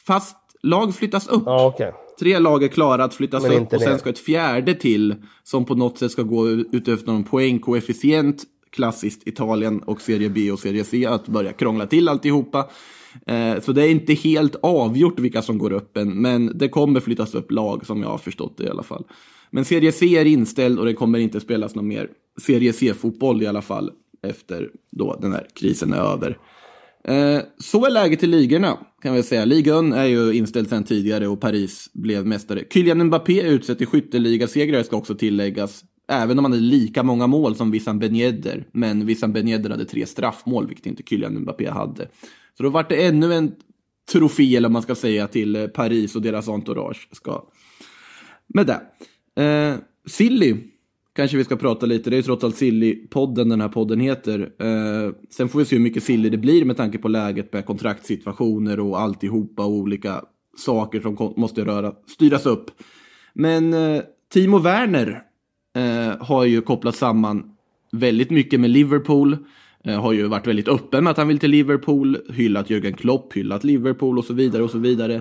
[0.07, 1.43] Fast lag flyttas upp.
[1.47, 1.93] Ja, okej.
[2.21, 3.99] Tre lag är klara att flyttas Men upp och sen ner.
[3.99, 8.43] ska ett fjärde till som på något sätt ska gå ut efter någon poängkoefficient.
[8.71, 12.69] Klassiskt Italien och Serie B och Serie C att börja krångla till alltihopa.
[13.27, 17.01] Eh, så det är inte helt avgjort vilka som går upp än, men det kommer
[17.01, 19.05] flyttas upp lag som jag har förstått det i alla fall.
[19.51, 22.09] Men Serie C är inställd och det kommer inte spelas någon mer
[22.41, 23.91] Serie C-fotboll i alla fall
[24.23, 26.39] efter då den här krisen är över.
[27.05, 29.45] Eh, så är läget i ligorna kan vi säga.
[29.45, 32.65] Ligan är ju inställd sedan tidigare och Paris blev mästare.
[32.71, 35.85] Kylian Mbappé är utsedd till skytteligasegrare ska också tilläggas.
[36.09, 38.67] Även om han hade lika många mål som Wissam Ben Yedder.
[38.73, 42.09] Men Wissam Ben Yedder hade tre straffmål, vilket inte Kylian Mbappé hade.
[42.57, 43.53] Så då vart det ännu en
[44.13, 47.09] trofé, eller vad man ska säga, till eh, Paris och deras entourage.
[47.13, 47.45] Ska...
[48.47, 48.81] Med det.
[49.43, 50.57] Eh, Silly
[51.19, 52.11] kanske vi ska prata lite.
[52.11, 54.41] Det är ju trots allt Silly-podden den här podden heter.
[54.41, 57.67] Eh, sen får vi se hur mycket Silly det blir med tanke på läget med
[57.67, 60.23] kontraktssituationer och alltihopa och olika
[60.57, 62.71] saker som måste röra, styras upp.
[63.35, 64.03] Men eh,
[64.33, 65.23] Timo Werner
[65.77, 67.43] eh, har ju kopplat samman
[67.93, 69.37] väldigt mycket med Liverpool.
[69.85, 73.33] Eh, har ju varit väldigt öppen med att han vill till Liverpool, hyllat Jürgen Klopp,
[73.33, 75.15] hyllat Liverpool och så vidare och så vidare.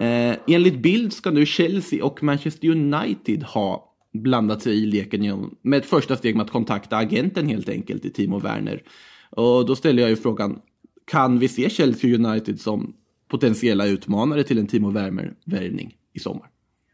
[0.00, 5.56] Eh, enligt bild ska nu Chelsea och Manchester United ha blandat sig i leken genom-
[5.62, 8.82] med ett första steg med att kontakta agenten helt enkelt i Timo Werner.
[9.30, 10.60] Och då ställer jag ju frågan,
[11.04, 12.94] kan vi se Chelsea United som
[13.28, 16.48] potentiella utmanare till en Timo Werner-värvning i sommar?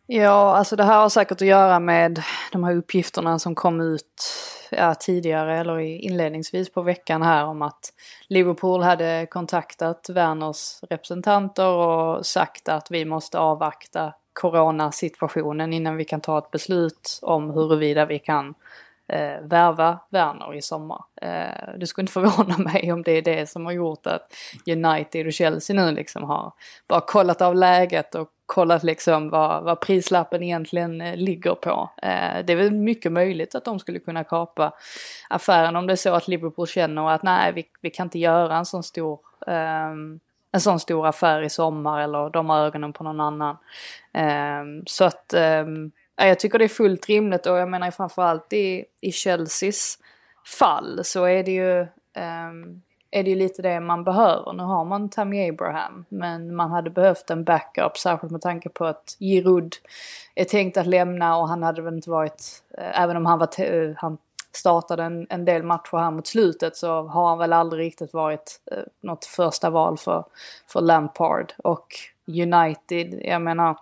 [0.07, 4.23] Ja, alltså det här har säkert att göra med de här uppgifterna som kom ut
[4.71, 7.93] ja, tidigare eller inledningsvis på veckan här om att
[8.29, 16.21] Liverpool hade kontaktat Werners representanter och sagt att vi måste avvakta coronasituationen innan vi kan
[16.21, 18.55] ta ett beslut om huruvida vi kan
[19.09, 21.05] eh, värva Werner i sommar.
[21.23, 24.35] Eh, det skulle inte förvåna mig om det är det som har gjort att
[24.67, 26.53] United och Chelsea nu liksom har
[26.89, 31.91] bara kollat av läget och kollat liksom vad, vad prislappen egentligen eh, ligger på.
[32.03, 34.73] Eh, det är väl mycket möjligt att de skulle kunna kapa
[35.29, 38.57] affären om det är så att Liverpool känner att nej, vi, vi kan inte göra
[38.57, 39.95] en sån stor eh,
[40.53, 43.57] en sån stor affär i sommar eller de har ögonen på någon annan.
[44.13, 48.85] Ehm, så att ehm, jag tycker det är fullt rimligt och jag menar framförallt i,
[49.01, 49.99] i Chelseas
[50.59, 54.53] fall så är det ju ehm, är det ju lite det man behöver.
[54.53, 58.87] Nu har man Tammy Abraham men man hade behövt en backup särskilt med tanke på
[58.87, 59.75] att Giroud
[60.35, 63.47] är tänkt att lämna och han hade väl inte varit, eh, även om han var
[63.47, 64.19] te- eh, han
[64.59, 68.61] startade en, en del matcher här mot slutet så har han väl aldrig riktigt varit
[68.71, 70.25] eh, något första val för,
[70.67, 71.53] för Lampard.
[71.65, 71.87] Och
[72.27, 73.79] United, jag menar,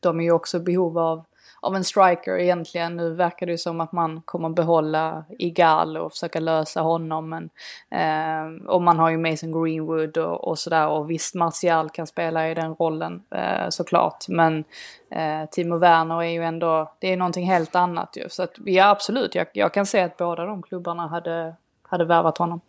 [0.00, 1.24] de är ju också i behov av,
[1.62, 2.96] av en striker egentligen.
[2.96, 7.28] Nu verkar det ju som att man kommer behålla Igal och försöka lösa honom.
[7.28, 7.50] Men,
[7.90, 10.88] eh, och man har ju Mason Greenwood och, och sådär.
[10.88, 14.28] Och visst, Martial kan spela i den rollen eh, såklart.
[14.28, 14.64] Men
[15.10, 18.28] eh, Timo Werner är ju ändå, det är någonting helt annat ju.
[18.28, 22.38] Så att, ja absolut, jag, jag kan se att båda de klubbarna hade, hade värvat
[22.38, 22.60] honom.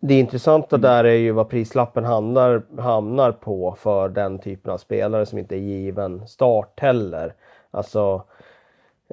[0.00, 5.26] Det intressanta där är ju vad prislappen hamnar, hamnar på för den typen av spelare
[5.26, 7.34] som inte är given start heller.
[7.70, 8.24] Alltså,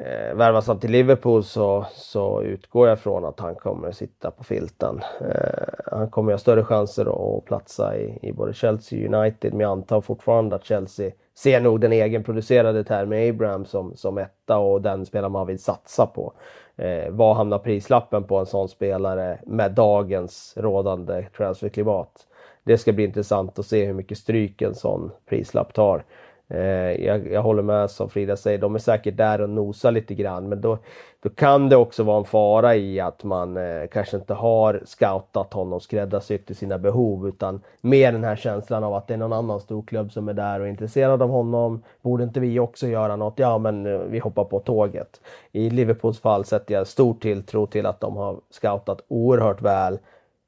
[0.01, 4.43] Eh, värvas han till Liverpool så, så utgår jag från att han kommer sitta på
[4.43, 5.01] filten.
[5.21, 9.59] Eh, han kommer ha större chanser att platsa i, i både Chelsea och United men
[9.59, 14.81] jag antar fortfarande att Chelsea ser nog den egenproducerade termen Abraham som, som etta och
[14.81, 16.33] den spelare man vill satsa på.
[16.75, 22.27] Eh, vad hamnar prislappen på en sån spelare med dagens rådande transferklimat?
[22.63, 26.03] Det ska bli intressant att se hur mycket stryk en sån prislapp tar.
[26.49, 30.13] Eh, jag, jag, håller med som Frida säger, de är säkert där och nosar lite
[30.13, 30.77] grann men då,
[31.19, 35.53] då kan det också vara en fara i att man eh, kanske inte har scoutat
[35.53, 39.33] honom skräddarsytt till sina behov utan mer den här känslan av att det är någon
[39.33, 41.83] annan storklubb som är där och är intresserad av honom.
[42.01, 43.39] Borde inte vi också göra något?
[43.39, 45.21] Ja, men eh, vi hoppar på tåget.
[45.51, 49.99] I Liverpools fall sätter jag stor tilltro till att de har scoutat oerhört väl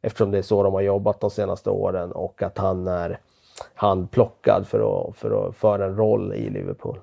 [0.02, 3.20] eftersom det är så de har jobbat de senaste åren och att han är
[3.74, 7.00] handplockad för att, för att föra en roll i Liverpool.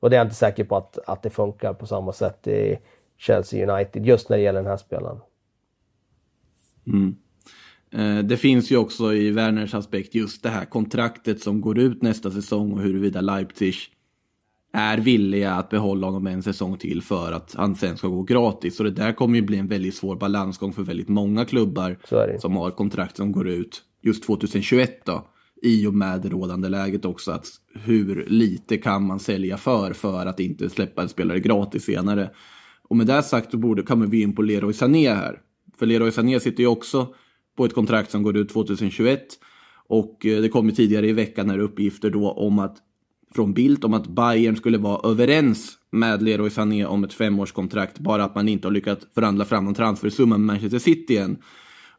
[0.00, 2.78] Och det är jag inte säker på att, att det funkar på samma sätt i
[3.18, 5.18] Chelsea United just när det gäller den här spelaren.
[6.86, 7.16] Mm.
[7.92, 12.02] Eh, det finns ju också i Werners aspekt just det här kontraktet som går ut
[12.02, 13.74] nästa säsong och huruvida Leipzig
[14.72, 18.76] är villiga att behålla honom en säsong till för att han sen ska gå gratis.
[18.76, 21.98] Så det där kommer ju bli en väldigt svår balansgång för väldigt många klubbar
[22.38, 25.26] som har kontrakt som går ut just 2021 då
[25.62, 27.30] i och med det rådande läget också.
[27.30, 32.30] Att hur lite kan man sälja för, för att inte släppa en spelare gratis senare.
[32.88, 35.40] Och med det sagt så borde, kommer vi in på Leroy Sané här.
[35.78, 37.14] För Leroy Sané sitter ju också
[37.56, 39.22] på ett kontrakt som går ut 2021.
[39.88, 42.76] Och eh, det kom ju tidigare i veckan här uppgifter då om att
[43.34, 47.98] från Bildt om att Bayern skulle vara överens med Leroy Sané om ett femårskontrakt.
[47.98, 51.38] Bara att man inte har lyckats förhandla fram någon transfersumma med Manchester City än.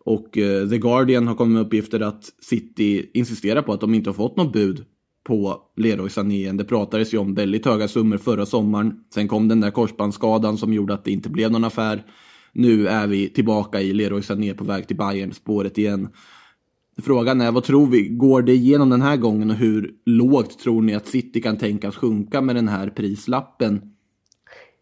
[0.04, 4.10] Och eh, The Guardian har kommit med uppgifter att City insisterar på att de inte
[4.10, 4.86] har fått något bud
[5.24, 6.52] på Leroy Sané.
[6.52, 9.04] Det pratades ju om väldigt höga summor förra sommaren.
[9.14, 12.06] Sen kom den där korsbandsskadan som gjorde att det inte blev någon affär.
[12.54, 16.10] Nu är vi tillbaka i Leroy Sané på väg till Bayern spåret igen.
[16.98, 18.08] Frågan är, vad tror vi?
[18.08, 21.96] Går det igenom den här gången och hur lågt tror ni att City kan tänkas
[21.96, 23.82] sjunka med den här prislappen?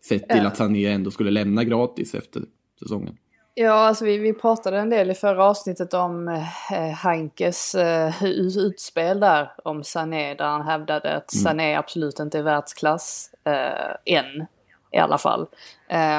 [0.06, 2.44] Sett till att Sané ändå skulle lämna gratis efter
[2.80, 3.16] säsongen.
[3.62, 8.24] Ja, alltså vi, vi pratade en del i förra avsnittet om eh, Heinkes eh,
[8.58, 11.44] utspel där om Sané där han hävdade att mm.
[11.44, 14.46] Sané absolut inte är världsklass eh, än
[14.92, 15.48] i alla fall.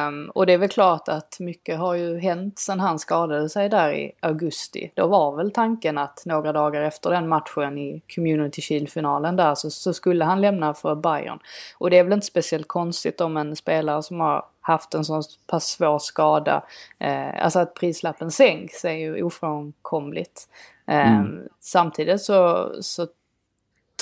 [0.09, 3.69] Um, och det är väl klart att mycket har ju hänt sedan han skadade sig
[3.69, 4.93] där i augusti.
[4.95, 9.71] Då var väl tanken att några dagar efter den matchen i Community Shield-finalen där så,
[9.71, 11.39] så, skulle han lämna för Bayern.
[11.79, 15.23] Och det är väl inte speciellt konstigt om en spelare som har haft en så
[15.47, 16.65] pass svår skada,
[16.99, 20.49] eh, alltså att prislappen sänks är ju ofrånkomligt.
[20.87, 21.49] Eh, mm.
[21.61, 23.07] Samtidigt så, så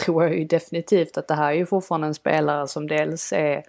[0.05, 3.63] tror jag ju definitivt att det här är ju fortfarande en spelare som dels är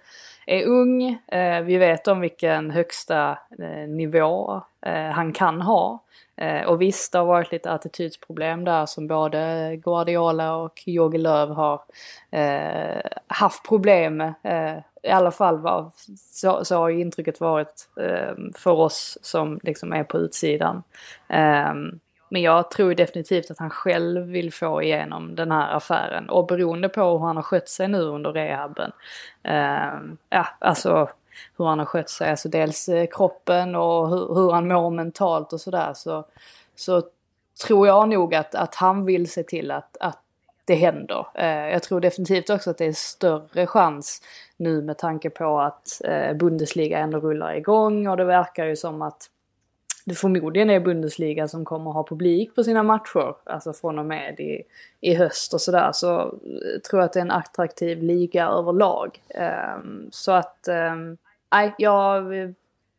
[0.50, 6.04] är ung, eh, vi vet om vilken högsta eh, nivå eh, han kan ha.
[6.36, 11.54] Eh, och visst, det har varit lite attitydsproblem där som både Guardiola och Jogi Löw
[11.54, 11.82] har
[12.30, 14.34] eh, haft problem med.
[14.42, 19.60] Eh, I alla fall var, så, så har ju intrycket varit eh, för oss som
[19.62, 20.82] liksom är på utsidan.
[21.28, 21.74] Eh,
[22.32, 26.30] men jag tror definitivt att han själv vill få igenom den här affären.
[26.30, 28.92] Och beroende på hur han har skött sig nu under rehaben.
[29.42, 31.08] Eh, ja, alltså
[31.58, 32.30] hur han har skött sig.
[32.30, 35.92] Alltså dels eh, kroppen och hur, hur han mår mentalt och sådär.
[35.94, 36.24] Så,
[36.74, 37.02] så
[37.66, 40.18] tror jag nog att, att han vill se till att, att
[40.64, 41.26] det händer.
[41.34, 44.22] Eh, jag tror definitivt också att det är större chans
[44.56, 49.02] nu med tanke på att eh, Bundesliga ändå rullar igång och det verkar ju som
[49.02, 49.30] att
[50.10, 53.34] det förmodligen är Bundesliga som kommer ha publik på sina matcher.
[53.44, 54.62] Alltså från och med i,
[55.00, 55.90] i höst och sådär.
[55.92, 59.22] Så eh, jag att det är en attraktiv liga överlag.
[59.78, 61.16] Um, så att, um,
[61.52, 62.34] nej, jag,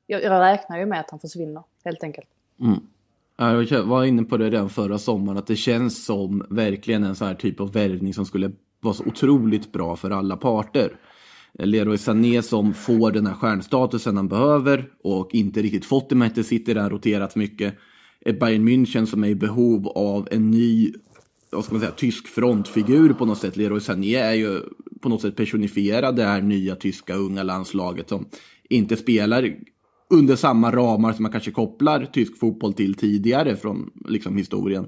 [0.08, 2.28] jag, jag räknar ju med att han försvinner helt enkelt.
[2.60, 2.80] Mm.
[3.70, 7.28] Jag var inne på det redan förra sommaren, att det känns som verkligen en sån
[7.28, 10.92] här typ av värvning som skulle vara så otroligt bra för alla parter.
[11.60, 16.16] Eh, Leroy Sané som får den här stjärnstatusen han behöver och inte riktigt fått det
[16.16, 17.76] med City där roterat mycket.
[18.26, 20.94] Ett Bayern München som är i behov av en ny,
[21.52, 23.58] vad ska man säga, tysk frontfigur på något sätt.
[23.58, 24.60] Leroy Sané är ju
[25.02, 28.26] på något sätt personifierad det här nya tyska unga landslaget som
[28.70, 29.56] inte spelar
[30.10, 34.88] under samma ramar som man kanske kopplar tysk fotboll till tidigare från liksom historien.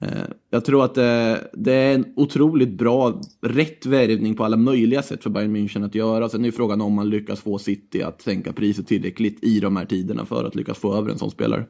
[0.00, 5.02] Eh, jag tror att eh, det, är en otroligt bra, rätt värvning på alla möjliga
[5.02, 6.28] sätt för Bayern München att göra.
[6.28, 9.86] Sen är frågan om man lyckas få City att sänka priset tillräckligt i de här
[9.86, 11.66] tiderna för att lyckas få över en sån spelare.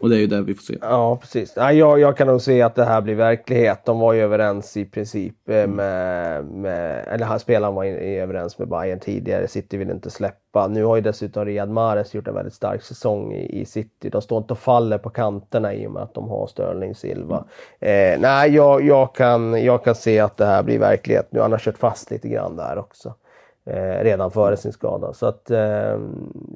[0.00, 0.78] Och det är ju det vi får se.
[0.80, 1.56] Ja, precis.
[1.56, 3.80] Nej, jag, jag kan nog se att det här blir verklighet.
[3.84, 8.58] De var ju överens i princip eh, med, med eller här spelaren var i- överens
[8.58, 9.48] med Bayern tidigare.
[9.48, 10.68] City vill inte släppa.
[10.68, 14.08] Nu har ju dessutom Riyad Mahrez gjort en väldigt stark säsong i, i City.
[14.08, 17.44] De står inte och faller på kanterna i och med att de har Sterling Silva.
[17.80, 21.40] Eh, nej, jag, jag, kan, jag kan se att det här blir verklighet nu.
[21.40, 23.14] Han har kört fast lite grann där också.
[23.66, 25.12] Eh, redan före sin skada.
[25.12, 25.98] Så att eh,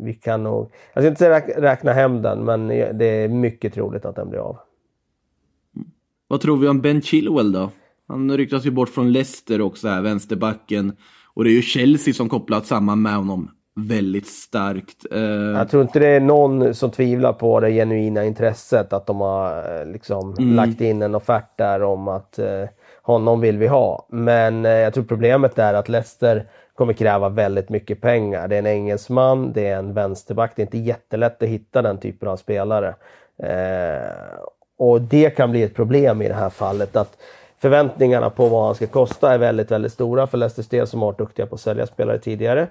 [0.03, 4.05] vi kan nog, jag ska inte räk- räkna hem den, men det är mycket troligt
[4.05, 4.59] att den blir av.
[6.29, 7.71] Vad tror vi om Ben Chilwell då?
[8.09, 10.97] Han ryktas ju bort från Leicester också här, vänsterbacken.
[11.35, 15.07] Och det är ju Chelsea som kopplat samman med honom väldigt starkt.
[15.13, 19.21] Eh, Jag tror inte det är någon som tvivlar på det genuina intresset att de
[19.21, 22.65] har eh, liksom lagt in en offert där om att eh,
[23.03, 24.07] honom vill vi ha.
[24.11, 28.49] Men jag tror problemet är att Leicester kommer kräva väldigt mycket pengar.
[28.49, 30.53] Det är en engelsman, det är en vänsterback.
[30.57, 32.95] Det är inte jättelätt att hitta den typen av spelare.
[33.43, 34.39] Eh,
[34.79, 36.97] och det kan bli ett problem i det här fallet.
[36.97, 37.17] att
[37.59, 41.07] Förväntningarna på vad han ska kosta är väldigt, väldigt stora för Leicesters del som har
[41.07, 42.69] varit duktiga på att sälja spelare tidigare.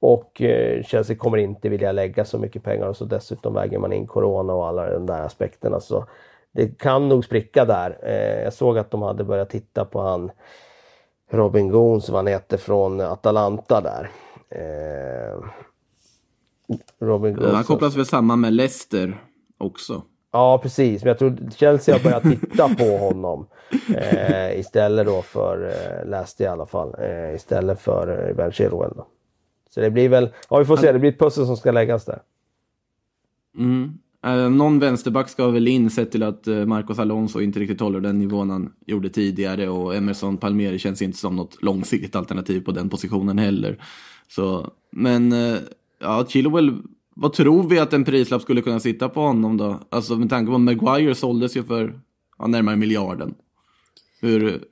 [0.00, 3.92] Och eh, Chelsea kommer inte vilja lägga så mycket pengar och så dessutom väger man
[3.92, 5.80] in Corona och alla de där aspekterna.
[5.80, 6.04] Så
[6.52, 7.98] det kan nog spricka där.
[8.02, 10.30] Eh, jag såg att de hade börjat titta på han
[11.30, 14.10] Robin Goons, vad han heter, från Atalanta där.
[14.48, 15.44] Eh,
[16.98, 17.54] Robin Goons.
[17.54, 19.22] han kopplas väl samman med Leicester
[19.58, 20.02] också.
[20.32, 21.02] Ja, precis.
[21.02, 23.46] Men jag tror Chelsea har börjat titta på honom.
[23.96, 28.92] Eh, istället då för, eh, läste i alla fall, eh, istället för eh, Ben Chilwell.
[28.96, 29.06] Då.
[29.70, 32.04] Så det blir väl, ja vi får se, det blir ett pussel som ska läggas
[32.04, 32.22] där.
[33.58, 33.98] Mm.
[34.24, 38.00] Eh, någon vänsterback ska väl in sett till att eh, Marcos Alonso inte riktigt håller
[38.00, 42.72] den nivån han gjorde tidigare och Emerson Palmieri känns inte som något långsiktigt alternativ på
[42.72, 43.82] den positionen heller.
[44.28, 45.58] Så, men eh,
[46.00, 46.82] ja, Chilwell,
[47.14, 49.80] vad tror vi att en prislapp skulle kunna sitta på honom då?
[49.90, 52.00] Alltså med tanke på att Maguire såldes ju för
[52.38, 53.34] ja, närmare miljarden.
[54.20, 54.64] Hur,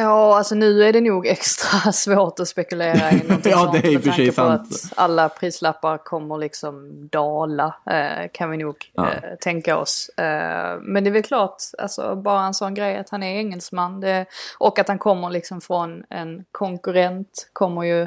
[0.00, 3.92] Ja, alltså nu är det nog extra svårt att spekulera i någonting Ja, det är
[3.92, 4.60] i och för sig sant.
[4.72, 9.06] att alla prislappar kommer liksom dala, eh, kan vi nog Ja.
[9.12, 10.08] eh, tänka oss.
[10.08, 14.00] Eh, men det är väl klart, alltså bara en sån grej att han är engelsman
[14.00, 14.26] det,
[14.58, 18.02] och att han kommer liksom från en konkurrent kommer ju,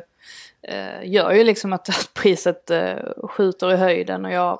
[0.67, 2.95] eh, gör ju liksom att, att priset eh,
[3.29, 4.59] skjuter i höjden och jag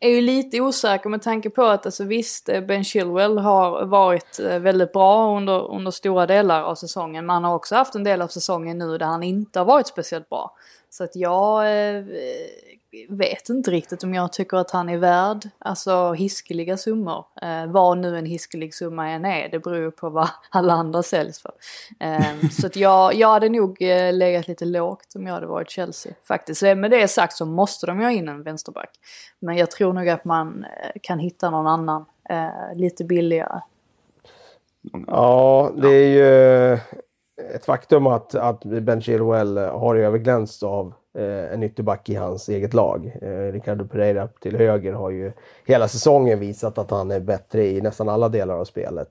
[0.00, 4.40] är ju lite osäker med tanke på att alltså visst, eh, Ben Chilwell har varit
[4.40, 7.26] eh, väldigt bra under, under stora delar av säsongen.
[7.26, 9.86] Men han har också haft en del av säsongen nu där han inte har varit
[9.86, 10.54] speciellt bra.
[10.96, 12.04] Så att jag eh,
[13.08, 17.24] vet inte riktigt om jag tycker att han är värd alltså hiskeliga summor.
[17.42, 21.02] Eh, vad nu en hiskelig summa än är, det beror ju på vad alla andra
[21.02, 21.52] säljs för.
[22.00, 25.70] Eh, så att jag, jag hade nog eh, legat lite lågt om jag hade varit
[25.70, 26.60] Chelsea faktiskt.
[26.60, 28.90] Så Med det sagt så måste de ju ha in en vänsterback.
[29.38, 33.60] Men jag tror nog att man eh, kan hitta någon annan eh, lite billigare.
[35.06, 36.78] Ja, det är ju
[37.54, 42.74] ett faktum att, att Ben Chilwell har överglänst av eh, en ytterback i hans eget
[42.74, 43.12] lag.
[43.22, 45.32] Eh, Ricardo Pereira till höger har ju
[45.64, 49.08] hela säsongen visat att han är bättre i nästan alla delar av spelet.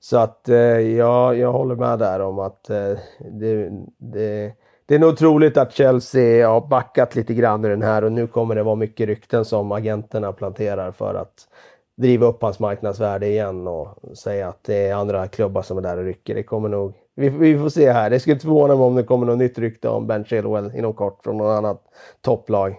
[0.00, 4.52] Så att eh, jag, jag håller med där om att eh, det, det,
[4.86, 8.26] det är nog troligt att Chelsea har backat lite grann i den här och nu
[8.26, 11.48] kommer det vara mycket rykten som agenterna planterar för att
[11.96, 15.96] driva upp hans marknadsvärde igen och säga att det är andra klubbar som är där
[15.96, 16.34] och rycker.
[16.34, 16.94] Det kommer nog...
[17.20, 18.10] Vi, vi får se här.
[18.10, 20.94] Det skulle inte förvåna mig om det kommer något nytt rykte om Ben Chilwell inom
[20.94, 21.82] kort från något annat
[22.20, 22.76] topplag.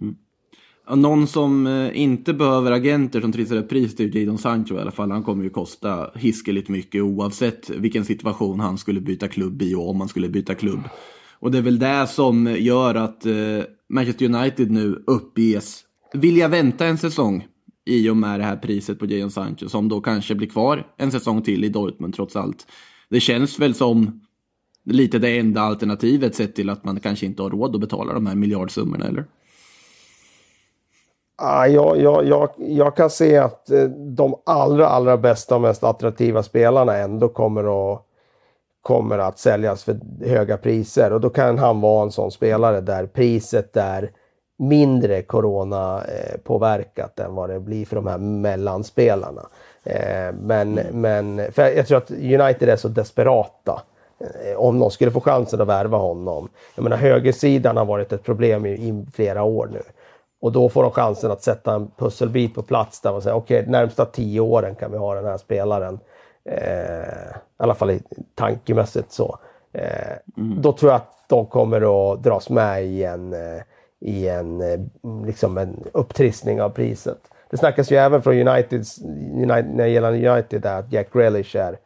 [0.00, 0.16] Mm.
[0.94, 4.80] Någon som eh, inte behöver agenter som trissar upp pris, det är Jadon Sancho i
[4.80, 5.10] alla fall.
[5.10, 9.90] Han kommer ju kosta hiskeligt mycket oavsett vilken situation han skulle byta klubb i och
[9.90, 10.80] om han skulle byta klubb.
[11.38, 13.34] Och det är väl det som gör att eh,
[13.88, 15.82] Manchester United nu uppges
[16.12, 17.46] vilja vänta en säsong
[17.86, 21.12] i och med det här priset på Jadon Sancho som då kanske blir kvar en
[21.12, 22.66] säsong till i Dortmund trots allt.
[23.08, 24.20] Det känns väl som
[24.84, 28.26] lite det enda alternativet sett till att man kanske inte har råd att betala de
[28.26, 29.24] här miljardsummorna eller?
[31.38, 33.84] Ah, jag, jag, jag, jag kan se att eh,
[34.16, 38.02] de allra, allra bästa och mest attraktiva spelarna ändå kommer att,
[38.82, 41.12] kommer att säljas för höga priser.
[41.12, 44.10] Och då kan han vara en sån spelare där priset är
[44.56, 49.46] mindre corona-påverkat än vad det blir för de här mellanspelarna.
[49.84, 53.82] Eh, Men, men för jag tror att United är så desperata
[54.20, 56.48] eh, om någon skulle få chansen att värva honom.
[56.74, 59.82] Jag menar högersidan har varit ett problem i, i flera år nu.
[60.40, 63.60] Och då får de chansen att sätta en pusselbit på plats där man säger okej,
[63.60, 65.98] okay, närmsta tio åren kan vi ha den här spelaren.
[66.44, 67.26] Eh,
[67.58, 67.98] I alla fall
[68.34, 69.38] tankemässigt så.
[69.72, 73.62] Eh, Då tror jag att de kommer att dras med i en, eh,
[74.06, 74.80] i en, eh,
[75.26, 77.18] liksom en upptrissning av priset.
[77.50, 79.02] det snackas ju även från Uniteds,
[79.34, 81.78] United, när det gäller United där, att Jack Grealish är,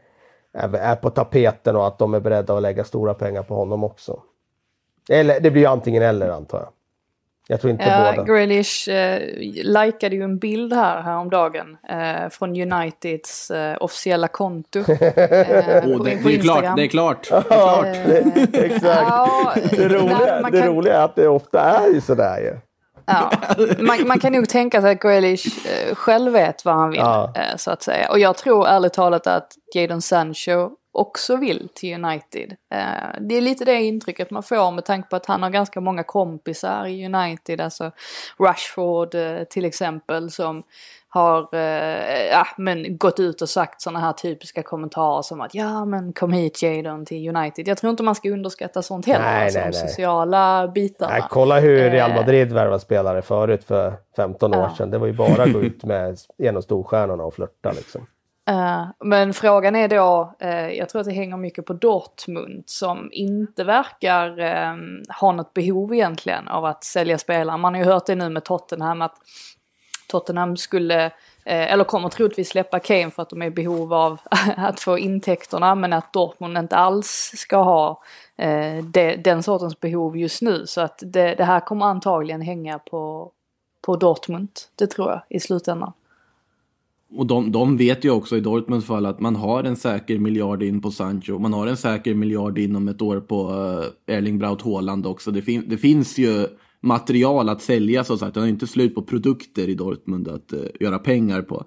[0.53, 3.85] är, är på tapeten och att de är beredda att lägga stora pengar på honom
[3.85, 4.23] också.
[5.09, 6.69] Eller det blir ju antingen eller antar jag.
[7.51, 8.25] Jag tror inte Ja, båda.
[8.33, 9.21] Grealish eh,
[9.65, 14.79] likade ju en bild här häromdagen eh, från Uniteds eh, officiella konto.
[14.79, 14.85] Eh,
[15.87, 17.29] Åh, på, det, på det är klart, det är klart.
[17.31, 17.85] Ja, klart.
[17.85, 18.85] det, exakt.
[19.09, 22.57] Ja, Det roliga, man det kan- roliga är att det ofta är ju sådär ju.
[23.07, 23.31] Ja,
[23.79, 27.33] man, man kan nog tänka sig att Grealish eh, själv vet vad han vill, Ja.
[27.37, 28.11] eh, så att säga.
[28.11, 32.57] Och jag tror ärligt talat att Jadon Sancho också vill till United.
[32.75, 35.81] Eh, det är lite det intrycket man får med tanke på att han har ganska
[35.81, 37.91] många kompisar i United, alltså
[38.41, 40.63] Rashford eh, till exempel som
[41.13, 45.85] har eh, ja, men gått ut och sagt sådana här typiska kommentarer som att ja
[45.85, 47.69] men kom hit Jadon till United.
[47.69, 51.13] Jag tror inte man ska underskatta sånt heller, Nej, alltså, nej, de sociala bitarna.
[51.13, 52.15] Nej, kolla hur Real.
[52.15, 54.75] Madrid värvade spelare förut för 15 år Ja.
[54.77, 54.91] sedan.
[54.91, 58.07] Det var ju bara att gå ut med en av storstjärnorna och flörta liksom.
[58.51, 63.09] Eh, men frågan är då, eh, jag tror att det hänger mycket på Dortmund som
[63.13, 64.75] inte verkar eh,
[65.21, 67.57] ha något behov egentligen av att sälja spelare.
[67.57, 69.17] Man har ju hört det nu med Tottenham att
[70.09, 71.11] Tottenham skulle,
[71.45, 74.21] eller kommer troligtvis släppa Kane för att de är i behov av
[74.57, 78.03] att få intäkterna men att Dortmund inte alls ska ha
[78.37, 78.85] eh,
[79.19, 80.67] den sortens behov just nu.
[80.67, 83.33] Så att det, det här kommer antagligen hänga på,
[83.83, 85.93] på Dortmund, det tror jag i slutändan.
[87.13, 90.63] Och de, de vet ju också i Dortmunds fall att man har en säker miljard
[90.63, 91.39] in på Sancho.
[91.39, 95.31] Man har en säker miljard inom ett år på uh, Erling Braut Haaland också.
[95.31, 96.47] Det, fin det finns ju
[96.81, 98.35] material att sälja så sagt.
[98.35, 101.65] Det har inte slut på produkter i Dortmund att uh, göra pengar på.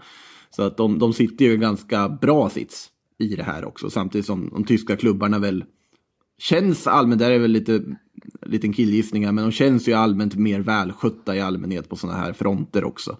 [0.49, 2.89] Så att de, de sitter ju i en ganska bra sits
[3.19, 3.89] i det här också.
[3.89, 5.63] Samtidigt som de tyska klubbarna väl
[6.37, 7.83] känns allmänt, där är väl lite
[8.45, 12.33] liten killgissning här, men de känns ju allmänt mer välskötta i allmänhet på sådana här
[12.33, 13.17] fronter också.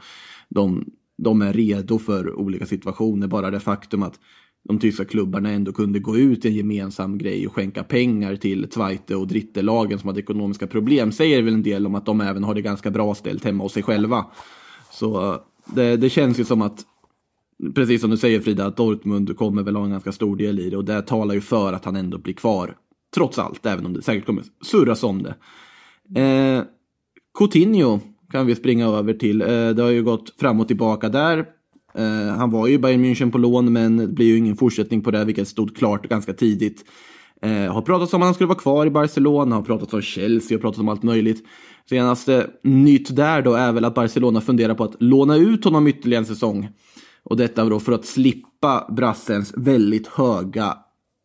[0.49, 0.85] De,
[1.23, 4.19] de är redo för olika situationer, bara det faktum att
[4.67, 8.67] de tyska klubbarna ändå kunde gå ut i en gemensam grej och skänka pengar till
[8.71, 12.43] Zweite och Drittelagen som hade ekonomiska problem säger väl en del om att de även
[12.43, 14.25] har det ganska bra ställt hemma hos sig själva.
[14.91, 16.85] Så eh, det, det känns ju som att
[17.75, 20.69] precis som du säger Frida, att Dortmund kommer väl ha en ganska stor del i
[20.69, 22.77] det och det talar ju för att han ändå blir kvar.
[23.15, 25.35] Trots allt, även om det säkert kommer surras om det.
[26.21, 26.63] Eh,
[27.37, 27.99] Coutinho
[28.33, 29.41] kan vi springa över till.
[29.41, 31.45] Eh, det har ju gått fram och tillbaka där.
[31.95, 35.01] Eh, han var ju i Bayern München på lån men det blir ju ingen fortsättning
[35.01, 36.85] på det vilket stod klart ganska tidigt.
[37.41, 40.57] Eh, har pratats om att han skulle vara kvar i Barcelona, har pratats om Chelsea,
[40.57, 41.45] har pratats om allt möjligt.
[41.89, 46.21] Senaste nytt där då är väl att Barcelona funderar på att låna ut honom ytterligare
[46.21, 46.69] en säsong.
[47.23, 50.77] Och detta då för att slippa brassens väldigt höga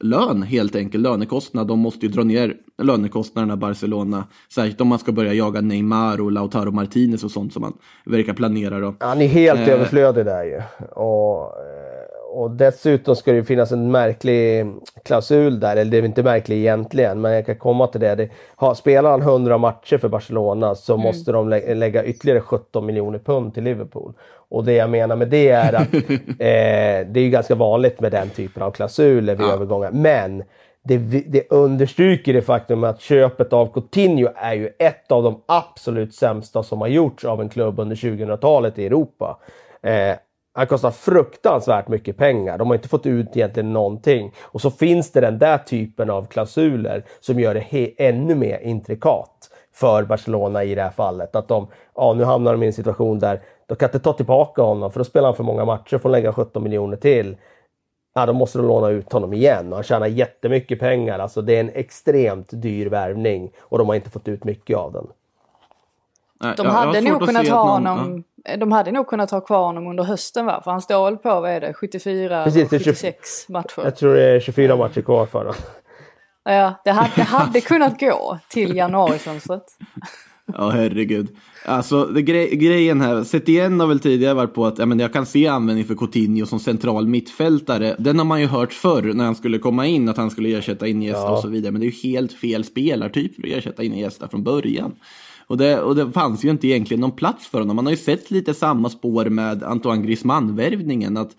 [0.05, 1.67] lön, helt enkelt lönekostnad.
[1.69, 4.25] De måste ju dra ner lönekostnaderna Barcelona.
[4.55, 7.73] Särskilt om man ska börja jaga Neymar och Lautaro Martinez och sånt som man
[8.05, 8.95] verkar planera då.
[9.01, 9.69] Han är helt Eh.
[9.75, 10.63] överflödig där ju.
[10.93, 14.67] Och, eh, och dessutom ska det ju finnas en märklig
[15.05, 18.15] klausul där, eller det är inte märklig egentligen, men jag kan komma till det.
[18.15, 22.87] det har, spelar han 100 matcher för Barcelona så måste de lä lägga ytterligare 17
[22.87, 24.13] miljoner pund till Liverpool.
[24.51, 28.13] Och det jag menar med det är att eh, det är ju ganska vanligt med
[28.13, 29.91] den typen av klausuler vid övergångar.
[29.93, 30.43] Men
[30.97, 36.15] det, det understryker det faktum att köpet av Coutinho är ju ett av de absolut
[36.15, 39.39] sämsta som har gjorts av en klubb under 2000-talet i Europa.
[39.83, 40.17] Eh,
[40.55, 42.59] han kostar fruktansvärt mycket pengar.
[42.59, 44.33] De har inte fått ut egentligen någonting.
[44.41, 49.51] Och så finns det den där typen av klausuler som gör det ännu mer intrikat
[49.75, 51.37] för Barcelona i det här fallet.
[51.37, 54.63] Att de, ja nu hamnar de i en situation där de kan inte ta tillbaka
[54.63, 57.37] honom för då spelar han för många matcher, och får lägga 17 miljoner till.
[58.21, 61.19] Ja, då måste de låna ut honom igen och han tjänar jättemycket pengar.
[61.19, 64.93] Alltså det är en extremt dyr värvning och de har inte fått ut mycket av
[64.93, 65.07] den.
[66.57, 68.25] De hade nog kunnat ha någon- honom,
[68.59, 70.61] de hade nog kunnat ha kvar honom under hösten va?
[70.65, 73.49] För han står väl på, vad är det, 74 Precis, och det är 20 76
[73.49, 73.81] matcher.
[73.85, 75.55] Jag tror det är 24 matcher kvar för dem.
[76.45, 79.63] Ja, det hade, det hade kunnat gå till januarifönstret.
[80.55, 81.29] Ja, herregud.
[81.65, 85.13] Alltså, det gre grejen här, Setien har väl tidigare varit på att ja, men jag
[85.13, 87.97] kan se användning för Coutinho som central mittfältare.
[87.99, 90.87] Den har man ju hört förr när han skulle komma in, att han skulle ersätta
[90.87, 91.37] Iniesta Ja.
[91.37, 91.73] och så vidare.
[91.73, 94.93] Men det är ju helt fel spelartyp för att ersätta Iniesta från början.
[95.47, 97.77] Och det, och det fanns ju inte egentligen någon plats för honom.
[97.77, 101.17] Man har ju sett lite samma spår med Antoine Griezmann-värvningen.
[101.17, 101.37] Att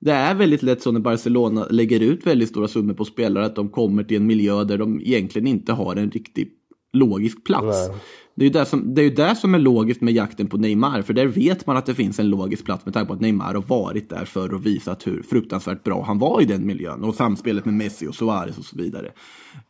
[0.00, 3.56] det är väldigt lätt så när Barcelona lägger ut väldigt stora summor på spelare att
[3.56, 6.48] de kommer till en miljö där de egentligen inte har en riktig
[6.92, 7.88] logisk plats.
[7.88, 7.98] Nej.
[8.38, 10.56] Det är, ju det, som, det är ju det som är logiskt med jakten på
[10.56, 13.20] Neymar, för där vet man att det finns en logisk plats med tanke på att
[13.20, 17.04] Neymar har varit där för att visat hur fruktansvärt bra han var i den miljön
[17.04, 19.12] och samspelet med Messi och Suarez och så vidare.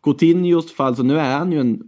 [0.03, 1.83] Coutinhos fall, så nu är han ju en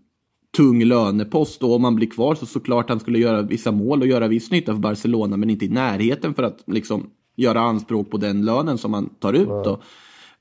[0.57, 4.07] tung lönepost och om han blir kvar så såklart han skulle göra vissa mål och
[4.07, 8.17] göra viss nytta för Barcelona men inte i närheten för att liksom göra anspråk på
[8.17, 9.49] den lönen som han tar ut.
[9.49, 9.81] Då.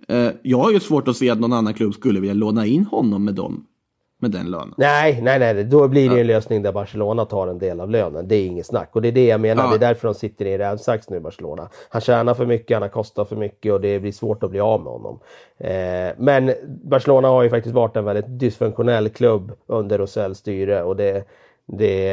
[0.08, 2.86] Eh, jag har ju svårt att se att någon annan klubb skulle vilja låna in
[2.86, 3.66] honom med, dem,
[4.22, 4.74] med den lönen.
[4.78, 8.28] Nej, nej, nej, då blir det en lösning där Barcelona tar en del av lönen.
[8.28, 8.90] Det är inget snack.
[8.92, 9.70] Och det är det jag menar, Ja.
[9.70, 11.70] det är därför de sitter i rävsax nu, Barcelona.
[11.90, 14.60] Han tjänar för mycket, han har kostat för mycket och det blir svårt att bli
[14.60, 15.20] av med honom.
[15.58, 16.54] Eh, men
[16.84, 21.24] Barcelona har ju faktiskt varit en väldigt dysfunktionell klubb under Rosells styre och det,
[21.66, 22.12] det,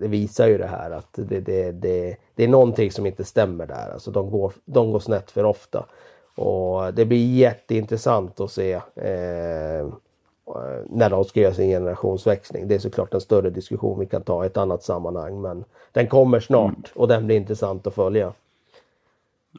[0.00, 3.66] det visar ju det här att det, det, det, det är någonting som inte stämmer
[3.66, 3.90] där.
[3.92, 5.84] Alltså de går, de går snett för ofta.
[6.36, 9.88] Och det blir jätteintressant att se eh,
[10.88, 12.68] när de ska göra sin generationsväxling.
[12.68, 15.40] Det är såklart en större diskussion vi kan ta i ett annat sammanhang.
[15.40, 18.32] Men den kommer snart och den blir intressant att följa.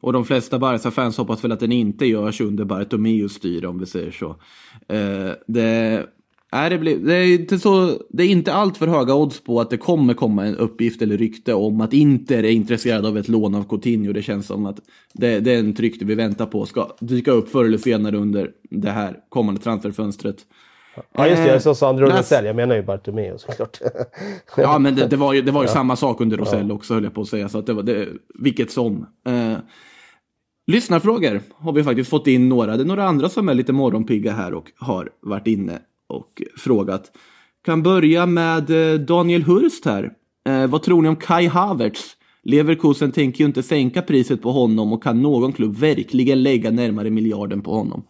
[0.02, 3.86] Och de flesta Barca-fans hoppas väl att den inte görs under Bartomeus styre om vi
[3.86, 4.30] säger så.
[4.88, 6.06] Eh, det,
[6.52, 9.62] är det, blir, det, är inte så, det är inte allt för höga odds på
[9.62, 13.28] att det kommer komma en uppgift eller rykte om att Inter är intresserad av ett
[13.28, 14.14] lån av Coutinho.
[14.14, 14.80] Det känns som att
[15.14, 18.52] det, det är en rykte vi väntar på ska dyka upp förr eller senare under
[18.70, 20.38] det här kommande transferfönstret.
[21.14, 22.46] Ja just det, jag sa Sandro läs- Rosell.
[22.46, 23.80] Jag menar ju Bartomeu såklart.
[24.58, 27.04] Ja, men det, det var ju, det var ju samma sak under Rosell också, höll
[27.04, 27.50] jag på att säga.
[27.50, 28.08] Så att det var, det,
[28.40, 29.06] vilket som.
[29.28, 29.58] Eh,
[30.68, 32.78] lyssnarfrågor har vi faktiskt fått in några.
[32.78, 35.80] Det är några andra som är lite morgonpigga här och har varit inne
[36.10, 37.12] och frågat.
[37.66, 40.12] Kan börja med eh, Daniel Hurst här.
[40.50, 42.18] Eh, vad tror ni om Kai Havertz?
[42.44, 47.10] Leverkusen tänker ju inte sänka priset på honom och kan någon klubb verkligen lägga närmare
[47.10, 48.04] miljarden på honom?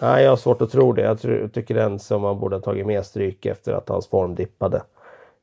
[0.00, 1.02] Nej, jag har svårt att tro det.
[1.02, 4.34] Jag tror, tycker den som man borde ha tagit mer stryk efter att hans form
[4.34, 4.82] dippade.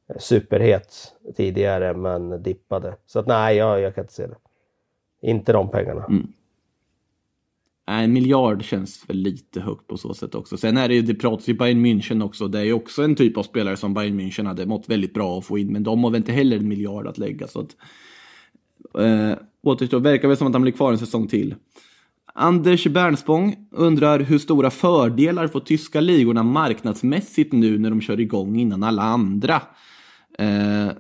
[0.09, 2.95] Eh, superhet tidigare, men dippade.
[3.05, 4.37] Så att nej, jag, jag kan inte se det.
[5.21, 6.05] Inte de pengarna.
[6.05, 6.27] Mm.
[7.87, 10.57] Nej, En miljard känns väl lite högt på så sätt också.
[10.57, 12.47] Sen är det ju, det pratas ju Bayern München också.
[12.47, 15.37] Det är ju också en typ av spelare som Bayern München hade mått väldigt bra
[15.37, 15.73] att få in.
[15.73, 17.47] Men de har väl inte heller en miljard att lägga.
[17.47, 17.75] Så att,
[19.03, 21.55] eh, återstår, verkar väl som att han blir kvar en säsong till.
[22.35, 28.59] Anders Bernspång undrar hur stora fördelar får tyska ligorna marknadsmässigt nu när de kör igång
[28.59, 29.61] innan alla andra?
[30.39, 30.91] Eh,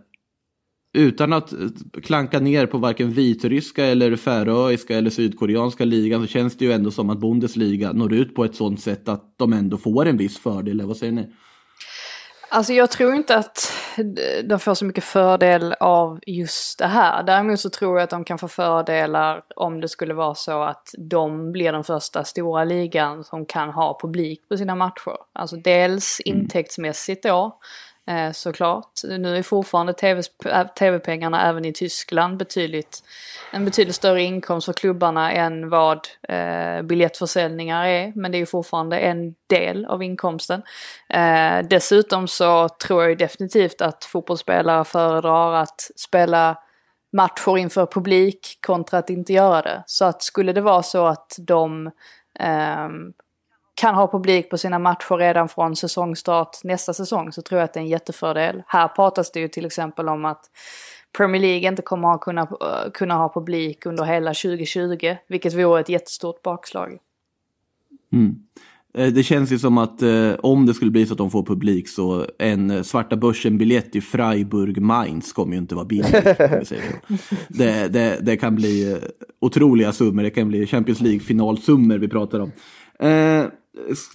[0.93, 1.59] utan att eh,
[2.03, 6.91] klanka ner på varken vitryska eller färöiska eller sydkoreanska ligan så känns det ju ändå
[6.91, 10.37] som att Bundesliga når ut på ett sånt sätt att de ändå får en viss
[10.37, 10.73] fördel.
[10.73, 11.29] Eller Vad säger ni?
[12.53, 13.73] Alltså jag tror inte att
[14.43, 17.23] de får så mycket fördel av just det här.
[17.23, 20.95] Däremot så tror jag att de kan få fördelar om det skulle vara så att
[20.97, 25.17] de blir den första stora ligan som kan ha publik på sina matcher.
[25.33, 27.59] Alltså dels intäktsmässigt då,
[28.07, 28.91] eh, såklart.
[29.03, 33.03] Nu är fortfarande tv-pengarna äh, tv-pengarna även i Tyskland betydligt,
[33.51, 38.13] en betydligt större inkomst för klubbarna än vad eh, biljettförsäljningar är.
[38.15, 40.61] Men det är fortfarande en del av inkomsten.
[41.09, 46.57] Eh, dessutom så tror jag definitivt att fotbollsspelare föredrar att spela
[47.13, 49.83] matcher inför publik kontra att inte göra det.
[49.85, 51.87] Så att skulle det vara så att de
[52.39, 52.89] eh,
[53.75, 57.73] kan ha publik på sina matcher redan från säsongstart nästa säsong så tror jag att
[57.73, 58.63] det är en jättefördel.
[58.67, 60.49] Här pratas det ju till exempel om att
[61.17, 62.47] Premier League inte kommer att kunna,
[62.93, 66.97] kunna ha publik under hela 2020, vilket vore ett jättestort bakslag.
[68.97, 71.43] Eh, Det känns ju som att eh, om det skulle bli så att de får
[71.45, 76.11] publik så en eh, svarta börsen-biljett i Freiburg Mainz kommer ju inte vara billig.
[77.47, 78.97] det, det, det kan bli eh,
[79.41, 80.23] otroliga summor.
[80.23, 82.51] Det kan bli Champions League-finalsummor vi pratar om.
[82.99, 83.45] Eh,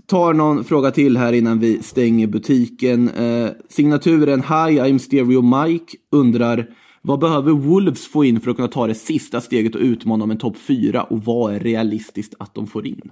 [0.07, 3.09] tar någon fråga till här innan vi stänger butiken.
[3.09, 6.67] Eh, signaturen Hi I'm Stereo Mike undrar
[7.03, 10.31] vad behöver Wolves få in för att kunna ta det sista steget och utmana om
[10.31, 13.11] en topp 4 och vad är realistiskt att de får in?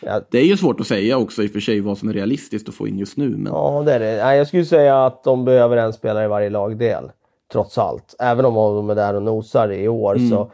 [0.00, 0.20] Ja.
[0.30, 2.68] Det är ju svårt att säga också i och för sig vad som är realistiskt
[2.68, 3.28] att få in just nu.
[3.28, 3.52] Men...
[3.52, 4.36] Ja, det är det.
[4.36, 7.10] Jag skulle säga att de behöver en spelare i varje lagdel.
[7.52, 8.14] Trots allt.
[8.18, 10.52] Även om de är där och nosar i år så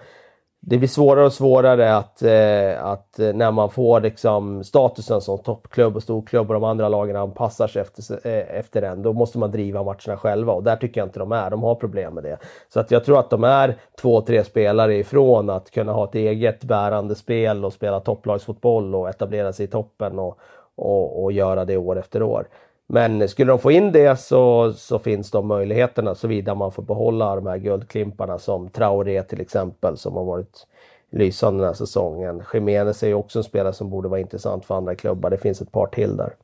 [0.69, 5.39] det blir svårare och svårare att, eh, att eh, när man får liksom, statusen som
[5.39, 9.39] toppklubb och storklubb och de andra lagen anpassar sig efter, eh, efter den, då måste
[9.39, 11.51] man driva matcherna själva och där tycker jag inte de är.
[11.51, 12.39] De har problem med det.
[12.69, 16.15] Så att jag tror att de är två, tre spelare ifrån att kunna ha ett
[16.15, 20.39] eget bärande spel och spela topplagsfotboll och etablera sig i toppen och,
[20.77, 22.49] och, och göra det år efter år.
[22.91, 27.35] Men skulle de få in det så, så finns de möjligheterna såvida man får behålla
[27.35, 30.67] de här guldklimparna som Traoré till exempel som har varit
[31.11, 32.43] lysande den här säsongen.
[32.53, 35.31] Jiménez är ju också en spelare som borde vara intressant för andra klubbar.
[35.31, 36.35] Det finns ett par till där.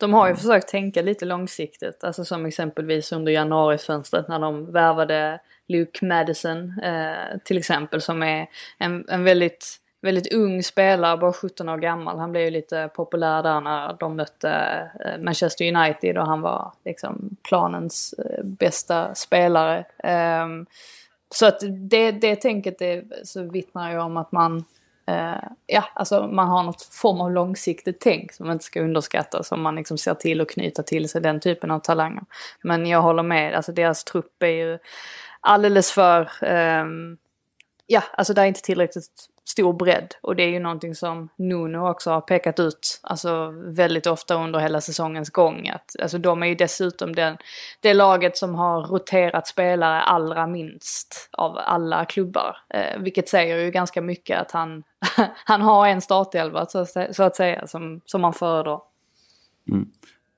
[0.00, 5.40] De har ju försökt tänka lite långsiktigt, alltså som exempelvis under januarifönstret när de värvade
[5.68, 8.48] Luke Madison eh, till exempel som är
[8.78, 12.18] en, en väldigt väldigt ung spelare, bara 17 år gammal.
[12.18, 14.50] Han blev ju lite populär där när de mötte
[15.04, 19.84] eh, Manchester United och han var liksom planens eh, bästa spelare.
[19.98, 20.66] Ehm,
[21.30, 24.64] så att det, det tänket det, så vittnar ju om att man
[25.06, 29.42] eh, ja, alltså man har något form av långsiktigt tänk som man inte ska underskatta.
[29.42, 32.24] Som man liksom ser till att knyta till sig den typen av talanger.
[32.62, 34.78] Men jag håller med, alltså deras trupp är ju
[35.40, 36.30] alldeles för...
[36.80, 37.18] Um,
[37.86, 40.14] ja, alltså det är inte tillräckligt stor bredd.
[40.22, 44.58] Och det är ju någonting som Nuno också har pekat ut alltså väldigt ofta under
[44.58, 45.68] hela säsongens gång.
[45.68, 47.36] Att, alltså de är ju dessutom den,
[47.80, 52.56] det laget som har roterat spelare allra minst av alla klubbar.
[52.74, 54.82] Eh, vilket säger ju ganska mycket att han,
[55.44, 58.80] han har en startelva så, så att säga som, som han föredrar.
[59.70, 59.88] Mm.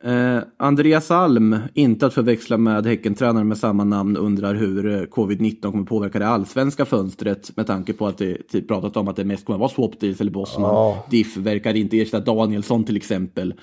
[0.05, 5.71] Eh, Andreas Alm, inte att förväxla med Häckentränaren med samma namn, undrar hur eh, covid-19
[5.71, 9.25] kommer påverka det allsvenska fönstret med tanke på att det typ pratat om att det
[9.25, 10.75] mest kommer vara Swapdeals eller Bosman.
[10.75, 11.05] Ja.
[11.11, 13.55] Diff verkar inte ersätta Danielsson till exempel.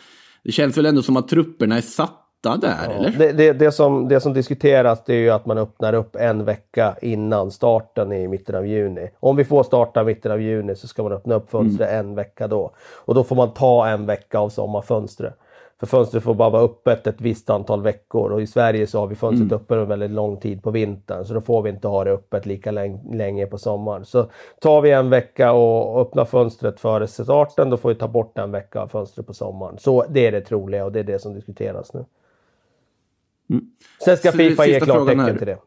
[0.44, 2.92] Det känns väl ändå som att trupperna är satta där, ja.
[2.92, 3.12] eller?
[3.18, 6.46] Det, det, det, som, det som diskuteras det är ju att man öppnar upp en
[6.46, 9.10] vecka innan starten i mitten av juni.
[9.20, 12.08] Om vi får starta i mitten av juni så ska man öppna upp fönstret mm.
[12.08, 12.72] en vecka då.
[13.06, 15.38] Och då får man ta en vecka av sommarfönstret.
[15.80, 19.08] För fönstret får bara vara öppet ett visst antal veckor och i Sverige så har
[19.08, 19.62] vi fönstret mm.
[19.62, 22.46] öppet en väldigt lång tid på vintern så då får vi inte ha det öppet
[22.46, 24.06] lika länge på sommaren.
[24.06, 28.38] Så tar vi en vecka och öppnar fönstret före starten då får vi ta bort
[28.38, 29.78] en vecka av fönstret på sommaren.
[29.78, 32.06] Så det är det troliga och det är det som diskuteras nu.
[33.50, 33.66] Mm.
[34.06, 35.58] Sen ska så Fifa ge klartecken till det.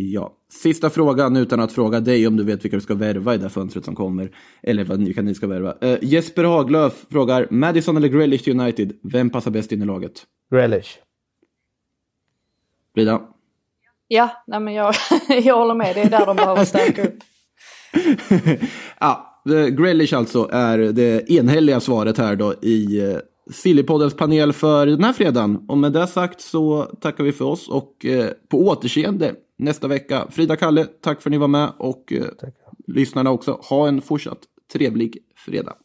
[0.00, 0.36] Ja.
[0.52, 3.50] Sista frågan utan att fråga dig om du vet vilka du ska värva i det
[3.50, 4.30] fönstret som kommer.
[4.62, 5.74] Eller vad vilka ni ska värva.
[5.84, 8.92] Uh, Jesper Haglöf frågar Madison eller Grealish till United.
[9.02, 10.12] Vem passar bäst in i laget?
[10.54, 10.98] Grealish.
[12.94, 13.20] Frida?
[14.08, 14.94] Ja, nej men jag,
[15.44, 15.94] jag håller med.
[15.94, 17.18] Det är där de behöver stärka upp.
[19.00, 23.18] ja, Grealish alltså är det enhälliga svaret här då i uh,
[23.52, 25.64] Sillypoddens panel för den här fredagen.
[25.68, 28.06] Och med det sagt så tackar vi för oss och
[28.48, 30.28] på återseende nästa vecka.
[30.30, 32.24] Frida Kalle, tack för att ni var med och eh,
[32.86, 33.52] lyssnarna också.
[33.52, 34.38] Ha en fortsatt
[34.72, 35.76] trevlig fredag.